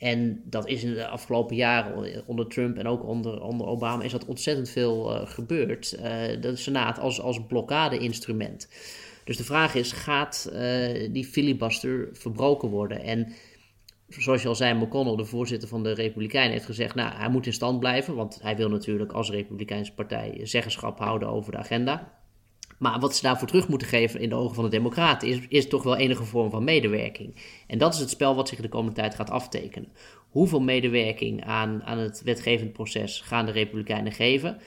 En 0.00 0.42
dat 0.44 0.68
is 0.68 0.84
in 0.84 0.94
de 0.94 1.06
afgelopen 1.06 1.56
jaren 1.56 2.24
onder 2.26 2.46
Trump 2.46 2.78
en 2.78 2.86
ook 2.86 3.04
onder, 3.06 3.42
onder 3.42 3.66
Obama 3.66 4.02
is 4.02 4.12
dat 4.12 4.24
ontzettend 4.24 4.68
veel 4.68 5.14
uh, 5.14 5.26
gebeurd. 5.26 5.96
Uh, 5.96 6.02
de 6.40 6.56
Senaat 6.56 6.98
als, 6.98 7.20
als 7.20 7.46
blokkade-instrument. 7.46 8.68
Dus 9.24 9.36
de 9.36 9.44
vraag 9.44 9.74
is: 9.74 9.92
gaat 9.92 10.50
uh, 10.52 11.08
die 11.12 11.24
filibuster 11.24 12.08
verbroken 12.12 12.68
worden? 12.68 13.02
En 13.02 13.32
zoals 14.18 14.42
je 14.42 14.48
al 14.48 14.54
zei, 14.54 14.74
McConnell, 14.74 15.16
de 15.16 15.24
voorzitter 15.24 15.68
van 15.68 15.82
de 15.82 15.92
Republikeinen, 15.92 16.52
heeft 16.52 16.64
gezegd: 16.64 16.94
Nou, 16.94 17.14
hij 17.14 17.28
moet 17.28 17.46
in 17.46 17.52
stand 17.52 17.80
blijven. 17.80 18.14
Want 18.14 18.38
hij 18.42 18.56
wil 18.56 18.68
natuurlijk 18.68 19.12
als 19.12 19.30
Republikeinse 19.30 19.94
partij 19.94 20.40
zeggenschap 20.42 20.98
houden 20.98 21.28
over 21.28 21.52
de 21.52 21.58
agenda. 21.58 22.18
Maar 22.78 23.00
wat 23.00 23.16
ze 23.16 23.22
daarvoor 23.22 23.48
terug 23.48 23.68
moeten 23.68 23.88
geven 23.88 24.20
in 24.20 24.28
de 24.28 24.34
ogen 24.34 24.54
van 24.54 24.64
de 24.64 24.70
Democraten 24.70 25.28
is, 25.28 25.38
is 25.48 25.68
toch 25.68 25.82
wel 25.82 25.96
enige 25.96 26.24
vorm 26.24 26.50
van 26.50 26.64
medewerking. 26.64 27.36
En 27.66 27.78
dat 27.78 27.94
is 27.94 28.00
het 28.00 28.10
spel 28.10 28.34
wat 28.34 28.48
zich 28.48 28.60
de 28.60 28.68
komende 28.68 29.00
tijd 29.00 29.14
gaat 29.14 29.30
aftekenen. 29.30 29.92
Hoeveel 30.30 30.60
medewerking 30.60 31.44
aan, 31.44 31.82
aan 31.82 31.98
het 31.98 32.22
wetgevend 32.22 32.72
proces 32.72 33.20
gaan 33.20 33.46
de 33.46 33.52
Republikeinen 33.52 34.12
geven? 34.12 34.58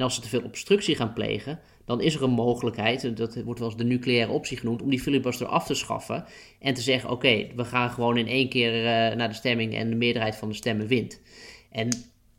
En 0.00 0.06
als 0.06 0.14
ze 0.14 0.20
te 0.20 0.28
veel 0.28 0.42
obstructie 0.42 0.96
gaan 0.96 1.12
plegen, 1.12 1.60
dan 1.84 2.00
is 2.00 2.14
er 2.14 2.22
een 2.22 2.30
mogelijkheid, 2.30 3.16
dat 3.16 3.42
wordt 3.42 3.60
wel 3.60 3.68
eens 3.68 3.78
de 3.78 3.84
nucleaire 3.84 4.32
optie 4.32 4.56
genoemd, 4.56 4.82
om 4.82 4.90
die 4.90 5.00
filibuster 5.00 5.46
af 5.46 5.66
te 5.66 5.74
schaffen 5.74 6.24
en 6.60 6.74
te 6.74 6.80
zeggen: 6.80 7.10
oké, 7.10 7.46
we 7.56 7.64
gaan 7.64 7.90
gewoon 7.90 8.16
in 8.16 8.26
één 8.26 8.48
keer 8.48 8.74
uh, 8.74 9.16
naar 9.16 9.28
de 9.28 9.34
stemming 9.34 9.74
en 9.74 9.90
de 9.90 9.96
meerderheid 9.96 10.36
van 10.36 10.48
de 10.48 10.54
stemmen 10.54 10.86
wint. 10.86 11.20
En 11.70 11.88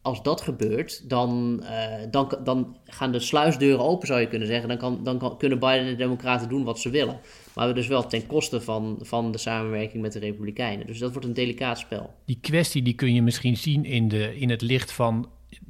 als 0.01 0.23
dat 0.23 0.41
gebeurt, 0.41 1.09
dan, 1.09 1.59
uh, 1.63 1.69
dan, 2.11 2.37
dan 2.43 2.77
gaan 2.85 3.11
de 3.11 3.19
sluisdeuren 3.19 3.85
open, 3.85 4.07
zou 4.07 4.19
je 4.19 4.27
kunnen 4.27 4.47
zeggen. 4.47 4.69
Dan, 4.69 4.77
kan, 4.77 5.03
dan 5.03 5.17
kan, 5.17 5.37
kunnen 5.37 5.59
Biden 5.59 5.79
en 5.79 5.85
de 5.85 5.95
Democraten 5.95 6.49
doen 6.49 6.63
wat 6.63 6.79
ze 6.79 6.89
willen. 6.89 7.19
Maar 7.55 7.75
dus 7.75 7.87
wel 7.87 8.07
ten 8.07 8.27
koste 8.27 8.61
van, 8.61 8.97
van 9.01 9.31
de 9.31 9.37
samenwerking 9.37 10.01
met 10.01 10.11
de 10.13 10.19
Republikeinen. 10.19 10.87
Dus 10.87 10.99
dat 10.99 11.11
wordt 11.11 11.27
een 11.27 11.33
delicaat 11.33 11.79
spel. 11.79 12.13
Die 12.25 12.37
kwestie 12.41 12.81
die 12.81 12.95
kun 12.95 13.13
je 13.13 13.21
misschien 13.21 13.57
zien 13.57 13.85
in, 13.85 14.07
de, 14.07 14.39
in 14.39 14.49
het 14.49 14.61
licht 14.61 14.91
van 14.91 15.29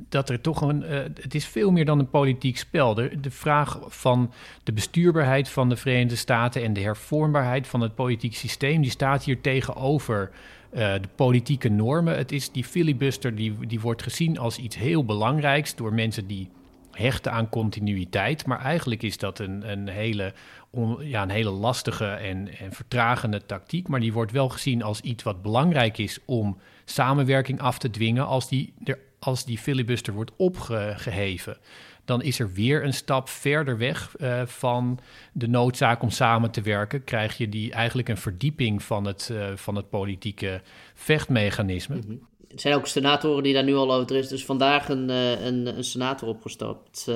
dat 0.09 0.29
er 0.29 0.41
toch 0.41 0.61
een. 0.61 0.83
Uh, 0.83 0.99
het 1.21 1.35
is 1.35 1.45
veel 1.45 1.71
meer 1.71 1.85
dan 1.85 1.99
een 1.99 2.09
politiek 2.09 2.57
spel. 2.57 2.93
De, 2.93 3.19
de 3.19 3.31
vraag 3.31 3.79
van 3.87 4.33
de 4.63 4.73
bestuurbaarheid 4.73 5.49
van 5.49 5.69
de 5.69 5.75
Verenigde 5.75 6.15
Staten 6.15 6.63
en 6.63 6.73
de 6.73 6.81
hervormbaarheid 6.81 7.67
van 7.67 7.81
het 7.81 7.95
politiek 7.95 8.35
systeem, 8.35 8.81
die 8.81 8.91
staat 8.91 9.23
hier 9.23 9.41
tegenover 9.41 10.31
uh, 10.73 10.79
de 10.79 11.09
politieke 11.15 11.69
normen. 11.69 12.17
Het 12.17 12.31
is 12.31 12.51
die 12.51 12.63
filibuster, 12.63 13.35
die, 13.35 13.67
die 13.67 13.79
wordt 13.79 14.03
gezien 14.03 14.37
als 14.39 14.57
iets 14.57 14.77
heel 14.77 15.05
belangrijks 15.05 15.75
door 15.75 15.93
mensen 15.93 16.27
die 16.27 16.49
hechten 16.91 17.31
aan 17.31 17.49
continuïteit. 17.49 18.45
Maar 18.45 18.59
eigenlijk 18.59 19.03
is 19.03 19.17
dat 19.17 19.39
een, 19.39 19.71
een, 19.71 19.87
hele, 19.87 20.33
ja, 20.99 21.21
een 21.21 21.29
hele 21.29 21.49
lastige 21.49 22.05
en, 22.05 22.57
en 22.59 22.71
vertragende 22.71 23.45
tactiek. 23.45 23.87
Maar 23.87 23.99
die 23.99 24.13
wordt 24.13 24.31
wel 24.31 24.49
gezien 24.49 24.83
als 24.83 25.01
iets 25.01 25.23
wat 25.23 25.41
belangrijk 25.41 25.97
is 25.97 26.19
om 26.25 26.57
samenwerking 26.85 27.59
af 27.59 27.77
te 27.77 27.89
dwingen 27.89 28.25
als 28.25 28.49
die 28.49 28.73
er 28.83 28.99
als 29.23 29.45
die 29.45 29.57
filibuster 29.57 30.13
wordt 30.13 30.31
opgeheven, 30.35 31.57
dan 32.05 32.21
is 32.21 32.39
er 32.39 32.53
weer 32.53 32.83
een 32.83 32.93
stap 32.93 33.29
verder 33.29 33.77
weg 33.77 34.15
uh, 34.21 34.45
van 34.45 34.99
de 35.33 35.47
noodzaak 35.47 36.01
om 36.01 36.09
samen 36.09 36.51
te 36.51 36.61
werken. 36.61 37.03
Krijg 37.03 37.37
je 37.37 37.49
die 37.49 37.71
eigenlijk 37.71 38.09
een 38.09 38.17
verdieping 38.17 38.83
van 38.83 39.05
het, 39.05 39.29
uh, 39.31 39.47
van 39.55 39.75
het 39.75 39.89
politieke 39.89 40.61
vechtmechanisme. 40.93 41.99
-hmm. 42.05 42.29
Er 42.53 42.59
zijn 42.59 42.75
ook 42.75 42.87
senatoren 42.87 43.43
die 43.43 43.53
daar 43.53 43.63
nu 43.63 43.75
al 43.75 43.93
over 43.93 44.15
is. 44.15 44.27
Dus 44.27 44.45
vandaag 44.45 44.89
een, 44.89 45.09
uh, 45.09 45.45
een, 45.45 45.77
een, 45.77 45.83
senator 45.83 46.27
opgestapt. 46.27 47.11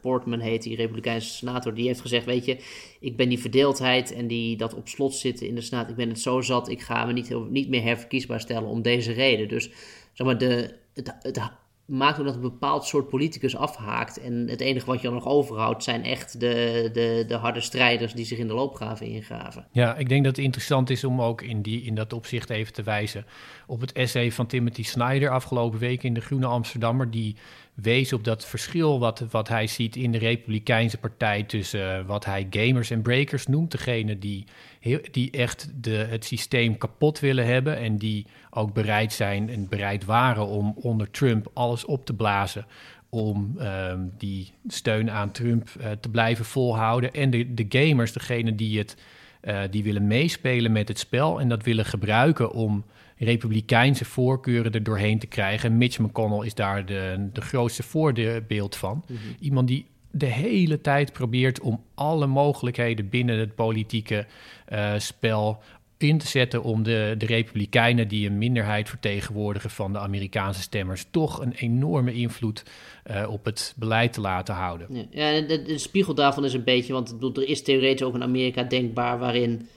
Portman 0.00 0.40
heet 0.40 0.62
die 0.62 0.76
Republikeinse 0.76 1.30
senator. 1.30 1.74
Die 1.74 1.86
heeft 1.86 2.00
gezegd: 2.00 2.24
Weet 2.24 2.44
je, 2.44 2.58
ik 3.00 3.16
ben 3.16 3.28
die 3.28 3.38
verdeeldheid 3.38 4.12
en 4.12 4.26
die, 4.26 4.56
dat 4.56 4.74
op 4.74 4.88
slot 4.88 5.14
zitten 5.14 5.46
in 5.46 5.54
de 5.54 5.60
Senaat. 5.60 5.90
Ik 5.90 5.96
ben 5.96 6.08
het 6.08 6.20
zo 6.20 6.40
zat. 6.40 6.68
Ik 6.68 6.80
ga 6.80 7.04
me 7.04 7.12
niet, 7.12 7.50
niet 7.50 7.68
meer 7.68 7.82
herverkiesbaar 7.82 8.40
stellen 8.40 8.68
om 8.68 8.82
deze 8.82 9.12
reden. 9.12 9.48
Dus 9.48 9.70
zeg 10.14 10.26
maar, 10.26 10.38
de, 10.38 10.74
het, 10.94 11.38
maakt 11.84 12.18
ook 12.18 12.24
dat 12.24 12.34
een 12.34 12.40
bepaald 12.40 12.84
soort 12.84 13.08
politicus 13.08 13.56
afhaakt. 13.56 14.20
En 14.20 14.48
het 14.48 14.60
enige 14.60 14.86
wat 14.86 15.00
je 15.00 15.06
dan 15.06 15.14
nog 15.14 15.26
overhoudt 15.26 15.84
zijn 15.84 16.04
echt 16.04 16.40
de, 16.40 16.90
de, 16.92 17.24
de 17.26 17.34
harde 17.34 17.60
strijders 17.60 18.12
die 18.12 18.24
zich 18.24 18.38
in 18.38 18.46
de 18.46 18.54
loopgraven 18.54 19.06
ingraven. 19.06 19.66
Ja, 19.72 19.96
ik 19.96 20.08
denk 20.08 20.24
dat 20.24 20.36
het 20.36 20.44
interessant 20.44 20.90
is 20.90 21.04
om 21.04 21.22
ook 21.22 21.42
in, 21.42 21.62
die, 21.62 21.82
in 21.82 21.94
dat 21.94 22.12
opzicht 22.12 22.50
even 22.50 22.72
te 22.72 22.82
wijzen 22.82 23.26
op 23.66 23.80
het 23.80 23.92
essay 23.92 24.32
van 24.32 24.46
Timothy 24.46 24.82
Snyder 24.82 25.30
afgelopen 25.30 25.78
week 25.78 26.02
in 26.02 26.14
de 26.14 26.20
Groene 26.20 26.46
Amsterdammer. 26.46 27.10
Die 27.10 27.36
wees 27.74 28.12
op 28.12 28.24
dat 28.24 28.46
verschil 28.46 28.98
wat, 28.98 29.24
wat 29.30 29.48
hij 29.48 29.66
ziet 29.66 29.96
in 29.96 30.12
de 30.12 30.18
Republikeinse 30.18 30.98
partij 30.98 31.42
tussen 31.42 31.98
uh, 32.00 32.06
wat 32.06 32.24
hij 32.24 32.46
gamers 32.50 32.90
en 32.90 33.02
breakers 33.02 33.46
noemt. 33.46 33.70
Degene 33.70 34.18
die, 34.18 34.44
heel, 34.84 35.00
die 35.10 35.30
echt 35.30 35.72
de, 35.80 35.90
het 35.90 36.24
systeem 36.24 36.78
kapot 36.78 37.20
willen 37.20 37.46
hebben 37.46 37.78
en 37.78 37.96
die 37.98 38.26
ook 38.50 38.72
bereid 38.72 39.12
zijn 39.12 39.48
en 39.48 39.68
bereid 39.68 40.04
waren 40.04 40.46
om 40.46 40.74
onder 40.76 41.10
Trump 41.10 41.50
alles 41.54 41.84
op 41.84 42.06
te 42.06 42.14
blazen 42.14 42.66
om 43.08 43.56
um, 43.60 44.12
die 44.18 44.52
steun 44.66 45.10
aan 45.10 45.30
Trump 45.30 45.68
uh, 45.80 45.90
te 46.00 46.08
blijven 46.08 46.44
volhouden. 46.44 47.12
En 47.12 47.30
de, 47.30 47.54
de 47.54 47.66
gamers, 47.68 48.12
degene 48.12 48.54
die, 48.54 48.78
het, 48.78 48.96
uh, 49.42 49.60
die 49.70 49.82
willen 49.82 50.06
meespelen 50.06 50.72
met 50.72 50.88
het 50.88 50.98
spel 50.98 51.40
en 51.40 51.48
dat 51.48 51.64
willen 51.64 51.84
gebruiken 51.84 52.52
om 52.52 52.84
republikeinse 53.16 54.04
voorkeuren 54.04 54.72
er 54.72 54.82
doorheen 54.82 55.18
te 55.18 55.26
krijgen. 55.26 55.78
Mitch 55.78 55.98
McConnell 55.98 56.46
is 56.46 56.54
daar 56.54 56.86
de, 56.86 57.28
de 57.32 57.40
grootste 57.40 57.82
voorbeeld 57.82 58.76
van. 58.76 59.04
Mm 59.06 59.16
-hmm. 59.16 59.36
Iemand 59.40 59.68
die 59.68 59.86
de 60.14 60.26
hele 60.26 60.80
tijd 60.80 61.12
probeert 61.12 61.60
om 61.60 61.84
alle 61.94 62.26
mogelijkheden 62.26 63.08
binnen 63.08 63.38
het 63.38 63.54
politieke 63.54 64.26
uh, 64.72 64.92
spel 64.98 65.62
in 65.96 66.18
te 66.18 66.26
zetten 66.26 66.62
om 66.62 66.82
de, 66.82 67.14
de 67.18 67.26
Republikeinen, 67.26 68.08
die 68.08 68.28
een 68.28 68.38
minderheid 68.38 68.88
vertegenwoordigen 68.88 69.70
van 69.70 69.92
de 69.92 69.98
Amerikaanse 69.98 70.60
stemmers, 70.60 71.06
toch 71.10 71.40
een 71.40 71.52
enorme 71.52 72.12
invloed 72.12 72.64
uh, 73.10 73.30
op 73.30 73.44
het 73.44 73.74
beleid 73.76 74.12
te 74.12 74.20
laten 74.20 74.54
houden. 74.54 75.08
Ja, 75.10 75.40
de, 75.40 75.62
de, 75.62 75.78
spiegel 75.78 76.14
daarvan 76.14 76.44
is 76.44 76.52
een 76.52 76.64
beetje, 76.64 76.92
want 76.92 77.36
er 77.36 77.48
is 77.48 77.62
theoretisch 77.62 78.06
ook 78.06 78.14
een 78.14 78.22
Amerika 78.22 78.62
denkbaar 78.62 79.18
waarin 79.18 79.68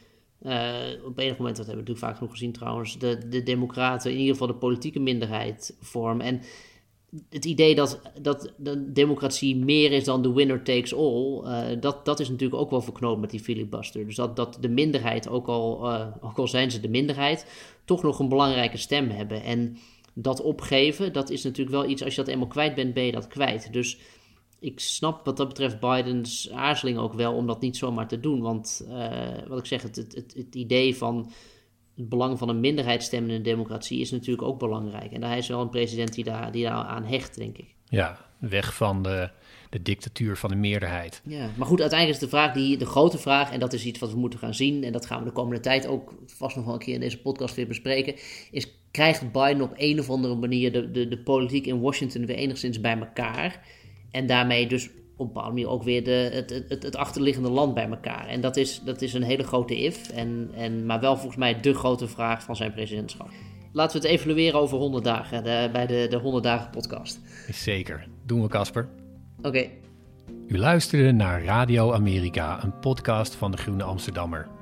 op 1.06 1.18
enig 1.18 1.38
moment, 1.38 1.58
dat 1.58 1.66
hebben 1.66 1.66
we 1.66 1.90
natuurlijk 1.90 2.00
vaak 2.00 2.16
genoeg 2.16 2.32
gezien 2.32 2.52
trouwens, 2.52 3.00
de, 3.00 3.28
de 3.28 3.44
democraten 3.44 4.12
in 4.12 4.18
ieder 4.18 4.32
geval 4.32 4.48
de 4.48 4.54
politieke 4.54 5.00
minderheid 5.00 5.76
vormen. 5.80 6.26
En 6.26 6.42
het 7.30 7.46
idee 7.46 7.76
dat, 7.76 8.02
dat 8.22 8.54
de 8.58 8.92
democratie 8.92 9.56
meer 9.56 9.92
is 9.92 10.04
dan 10.04 10.22
de 10.22 10.34
winner 10.34 10.64
takes 10.64 10.94
all, 10.94 11.42
uh, 11.44 11.82
dat, 11.82 12.06
dat 12.06 12.20
is 12.20 12.30
natuurlijk 12.30 12.62
ook 12.62 12.70
wel 12.70 12.82
verknoopt 12.82 13.22
met 13.22 13.30
die 13.30 13.40
filibuster. 13.40 14.06
Dus 14.06 14.16
dat, 14.16 14.36
dat 14.36 14.58
de 14.62 14.70
minderheid, 14.70 15.30
ook 15.30 15.48
al, 15.48 15.92
uh, 15.92 16.08
ook 16.22 16.38
al 16.38 16.48
zijn 16.48 16.72
ze 16.72 16.80
de 16.80 16.90
minderheid, 16.90 17.46
toch 17.86 18.04
nog 18.04 18.20
een 18.20 18.30
belangrijke 18.30 18.78
stem 18.78 19.10
hebben. 19.10 19.44
En 19.44 19.78
dat 20.14 20.42
opgeven, 20.42 21.14
dat 21.14 21.30
is 21.30 21.44
natuurlijk 21.44 21.76
wel 21.78 21.90
iets, 21.90 22.04
als 22.04 22.16
je 22.16 22.24
dat 22.24 22.34
eenmaal 22.34 22.48
kwijt 22.48 22.76
bent, 22.76 22.94
ben 22.94 23.04
je 23.04 23.12
dat 23.12 23.28
kwijt. 23.28 23.74
Dus 23.74 23.98
ik 24.60 24.80
snap 24.80 25.26
wat 25.26 25.38
dat 25.38 25.48
betreft 25.48 25.80
Bidens 25.80 26.52
aarzeling 26.52 26.98
ook 26.98 27.14
wel 27.14 27.34
om 27.34 27.48
dat 27.48 27.62
niet 27.62 27.78
zomaar 27.78 28.08
te 28.08 28.20
doen. 28.20 28.42
Want 28.42 28.88
uh, 28.90 29.48
wat 29.48 29.60
ik 29.60 29.66
zeg, 29.66 29.82
het, 29.82 29.96
het, 29.96 30.16
het, 30.16 30.34
het 30.34 30.56
idee 30.56 30.96
van 30.96 31.32
het 31.98 32.10
belang 32.10 32.38
van 32.38 32.50
een 32.50 32.60
minderheidsstem 32.60 33.24
in 33.24 33.36
een 33.36 33.44
democratie 33.44 34.00
is 34.00 34.12
natuurlijk 34.12 34.48
ook 34.48 34.60
belangrijk. 34.60 35.12
En 35.12 35.24
hij 35.24 35.38
is 35.38 35.48
wel 35.48 35.62
een 35.62 35.70
president 35.70 36.14
die 36.14 36.24
daar, 36.24 36.52
die 36.52 36.64
daar 36.64 36.74
aan 36.74 37.04
hecht, 37.04 37.36
denk 37.36 37.58
ik. 37.58 37.76
Ja, 37.86 38.18
weg 38.38 38.76
van 38.76 39.02
de, 39.02 39.30
de 39.70 39.82
dictatuur 39.82 40.38
van 40.38 40.50
de 40.50 40.56
meerderheid. 40.56 41.22
Ja, 41.26 41.50
maar 41.56 41.68
goed, 41.68 41.82
uiteindelijk 41.82 42.22
is 42.22 42.30
de 42.30 42.36
vraag 42.36 42.54
die 42.54 42.78
de 42.78 42.86
grote 42.86 43.18
vraag, 43.18 43.52
en 43.52 43.60
dat 43.60 43.74
is 43.74 43.86
iets 43.86 44.00
wat 44.00 44.12
we 44.12 44.18
moeten 44.18 44.40
gaan 44.40 44.54
zien, 44.54 44.84
en 44.84 44.92
dat 44.92 45.06
gaan 45.06 45.20
we 45.20 45.26
de 45.26 45.32
komende 45.32 45.60
tijd 45.60 45.88
ook 45.88 46.14
vast 46.26 46.56
nog 46.56 46.66
wel 46.66 46.74
een 46.74 46.80
keer 46.80 46.94
in 46.94 47.00
deze 47.00 47.22
podcast 47.22 47.56
weer 47.56 47.68
bespreken, 47.68 48.16
is 48.52 48.72
krijgt 48.92 49.32
Biden 49.32 49.62
op 49.62 49.74
een 49.76 50.00
of 50.00 50.10
andere 50.10 50.36
manier 50.36 50.72
de, 50.72 50.92
de, 50.92 51.08
de 51.08 51.18
politiek 51.18 51.66
in 51.66 51.82
Washington 51.82 52.26
weer 52.26 52.36
enigszins 52.36 52.82
bij 52.82 52.98
elkaar? 52.98 53.66
En 54.12 54.26
daarmee 54.26 54.68
dus 54.68 54.90
op 55.18 55.28
een 55.28 55.34
bepaalde 55.34 55.54
manier 55.54 55.70
ook 55.70 55.84
weer 55.84 56.04
de, 56.04 56.30
het, 56.34 56.64
het, 56.70 56.84
het 56.84 56.96
achterliggende 56.96 57.50
land 57.50 57.74
bij 57.74 57.90
elkaar. 57.90 58.28
En 58.28 58.42
dat 58.42 58.58
is, 58.58 58.82
dat 58.86 59.02
is 59.02 59.14
een 59.14 59.24
hele 59.24 59.44
grote 59.44 59.78
if, 59.78 60.10
en, 60.10 60.50
en, 60.56 60.86
maar 60.86 61.00
wel 61.00 61.16
volgens 61.16 61.36
mij 61.36 61.60
de 61.60 61.74
grote 61.74 62.08
vraag 62.08 62.44
van 62.44 62.56
zijn 62.56 62.74
presidentschap. 62.74 63.30
Laten 63.72 64.02
we 64.02 64.08
het 64.08 64.18
evalueren 64.18 64.60
over 64.60 64.78
100 64.78 65.04
dagen, 65.04 65.44
de, 65.44 65.70
bij 65.72 65.88
de, 65.88 66.08
de 66.10 66.18
100 66.18 66.44
dagen 66.44 66.70
podcast. 66.70 67.20
Zeker. 67.52 68.08
Doen 68.26 68.42
we, 68.42 68.48
Casper. 68.48 68.90
Oké. 69.42 69.68
U 70.48 70.58
luisterde 70.58 71.12
naar 71.12 71.44
Radio 71.44 71.94
Amerika, 71.94 72.64
een 72.64 72.80
podcast 72.80 73.36
van 73.36 73.52
de 73.52 73.58
Groene 73.58 73.84
Amsterdammer. 73.84 74.57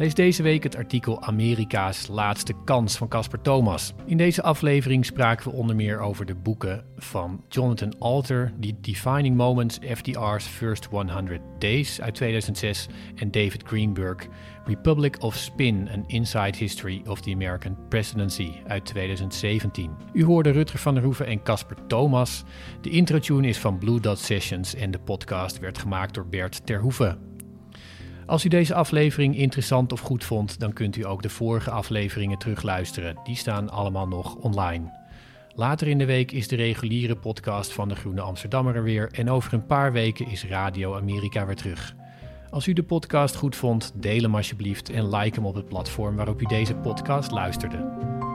Lees 0.00 0.14
deze 0.14 0.42
week 0.42 0.62
het 0.62 0.76
artikel 0.76 1.22
Amerika's 1.22 2.08
laatste 2.08 2.54
kans 2.64 2.96
van 2.96 3.08
Casper 3.08 3.40
Thomas. 3.40 3.92
In 4.06 4.16
deze 4.16 4.42
aflevering 4.42 5.06
spraken 5.06 5.50
we 5.50 5.56
onder 5.56 5.76
meer 5.76 5.98
over 5.98 6.26
de 6.26 6.34
boeken 6.34 6.84
van 6.96 7.44
Jonathan 7.48 7.98
Alter, 7.98 8.52
The 8.60 8.74
Defining 8.80 9.36
Moments, 9.36 9.78
FDR's 9.94 10.44
First 10.44 10.84
100 10.84 11.40
Days 11.58 12.00
uit 12.00 12.14
2006 12.14 12.86
en 13.14 13.30
David 13.30 13.62
Greenberg, 13.66 14.26
Republic 14.64 15.22
of 15.22 15.34
Spin, 15.34 15.88
An 15.94 16.04
Inside 16.06 16.56
History 16.56 17.02
of 17.06 17.20
the 17.20 17.32
American 17.32 17.76
Presidency 17.88 18.52
uit 18.66 18.84
2017. 18.84 19.90
U 20.12 20.24
hoorde 20.24 20.50
Rutger 20.50 20.78
van 20.78 20.94
der 20.94 21.02
Hoeven 21.02 21.26
en 21.26 21.42
Casper 21.42 21.76
Thomas. 21.86 22.44
De 22.80 22.90
intro-tune 22.90 23.48
is 23.48 23.58
van 23.58 23.78
Blue 23.78 24.00
Dot 24.00 24.18
Sessions 24.18 24.74
en 24.74 24.90
de 24.90 24.98
podcast 24.98 25.58
werd 25.58 25.78
gemaakt 25.78 26.14
door 26.14 26.26
Bert 26.26 26.66
Terhoeven. 26.66 27.29
Als 28.30 28.44
u 28.44 28.48
deze 28.48 28.74
aflevering 28.74 29.36
interessant 29.36 29.92
of 29.92 30.00
goed 30.00 30.24
vond, 30.24 30.60
dan 30.60 30.72
kunt 30.72 30.96
u 30.96 31.06
ook 31.06 31.22
de 31.22 31.28
vorige 31.28 31.70
afleveringen 31.70 32.38
terugluisteren. 32.38 33.16
Die 33.24 33.36
staan 33.36 33.70
allemaal 33.70 34.08
nog 34.08 34.34
online. 34.34 34.92
Later 35.54 35.88
in 35.88 35.98
de 35.98 36.04
week 36.04 36.32
is 36.32 36.48
de 36.48 36.56
reguliere 36.56 37.16
podcast 37.16 37.72
van 37.72 37.88
de 37.88 37.94
Groene 37.94 38.20
Amsterdammer 38.20 38.76
er 38.76 38.82
weer 38.82 39.08
en 39.12 39.30
over 39.30 39.52
een 39.52 39.66
paar 39.66 39.92
weken 39.92 40.26
is 40.26 40.44
Radio 40.44 40.96
Amerika 40.96 41.46
weer 41.46 41.56
terug. 41.56 41.94
Als 42.50 42.66
u 42.66 42.72
de 42.72 42.82
podcast 42.82 43.36
goed 43.36 43.56
vond, 43.56 43.92
deel 43.94 44.22
hem 44.22 44.34
alsjeblieft 44.34 44.90
en 44.90 45.08
like 45.08 45.34
hem 45.34 45.46
op 45.46 45.54
het 45.54 45.68
platform 45.68 46.16
waarop 46.16 46.42
u 46.42 46.44
deze 46.44 46.74
podcast 46.74 47.30
luisterde. 47.30 48.29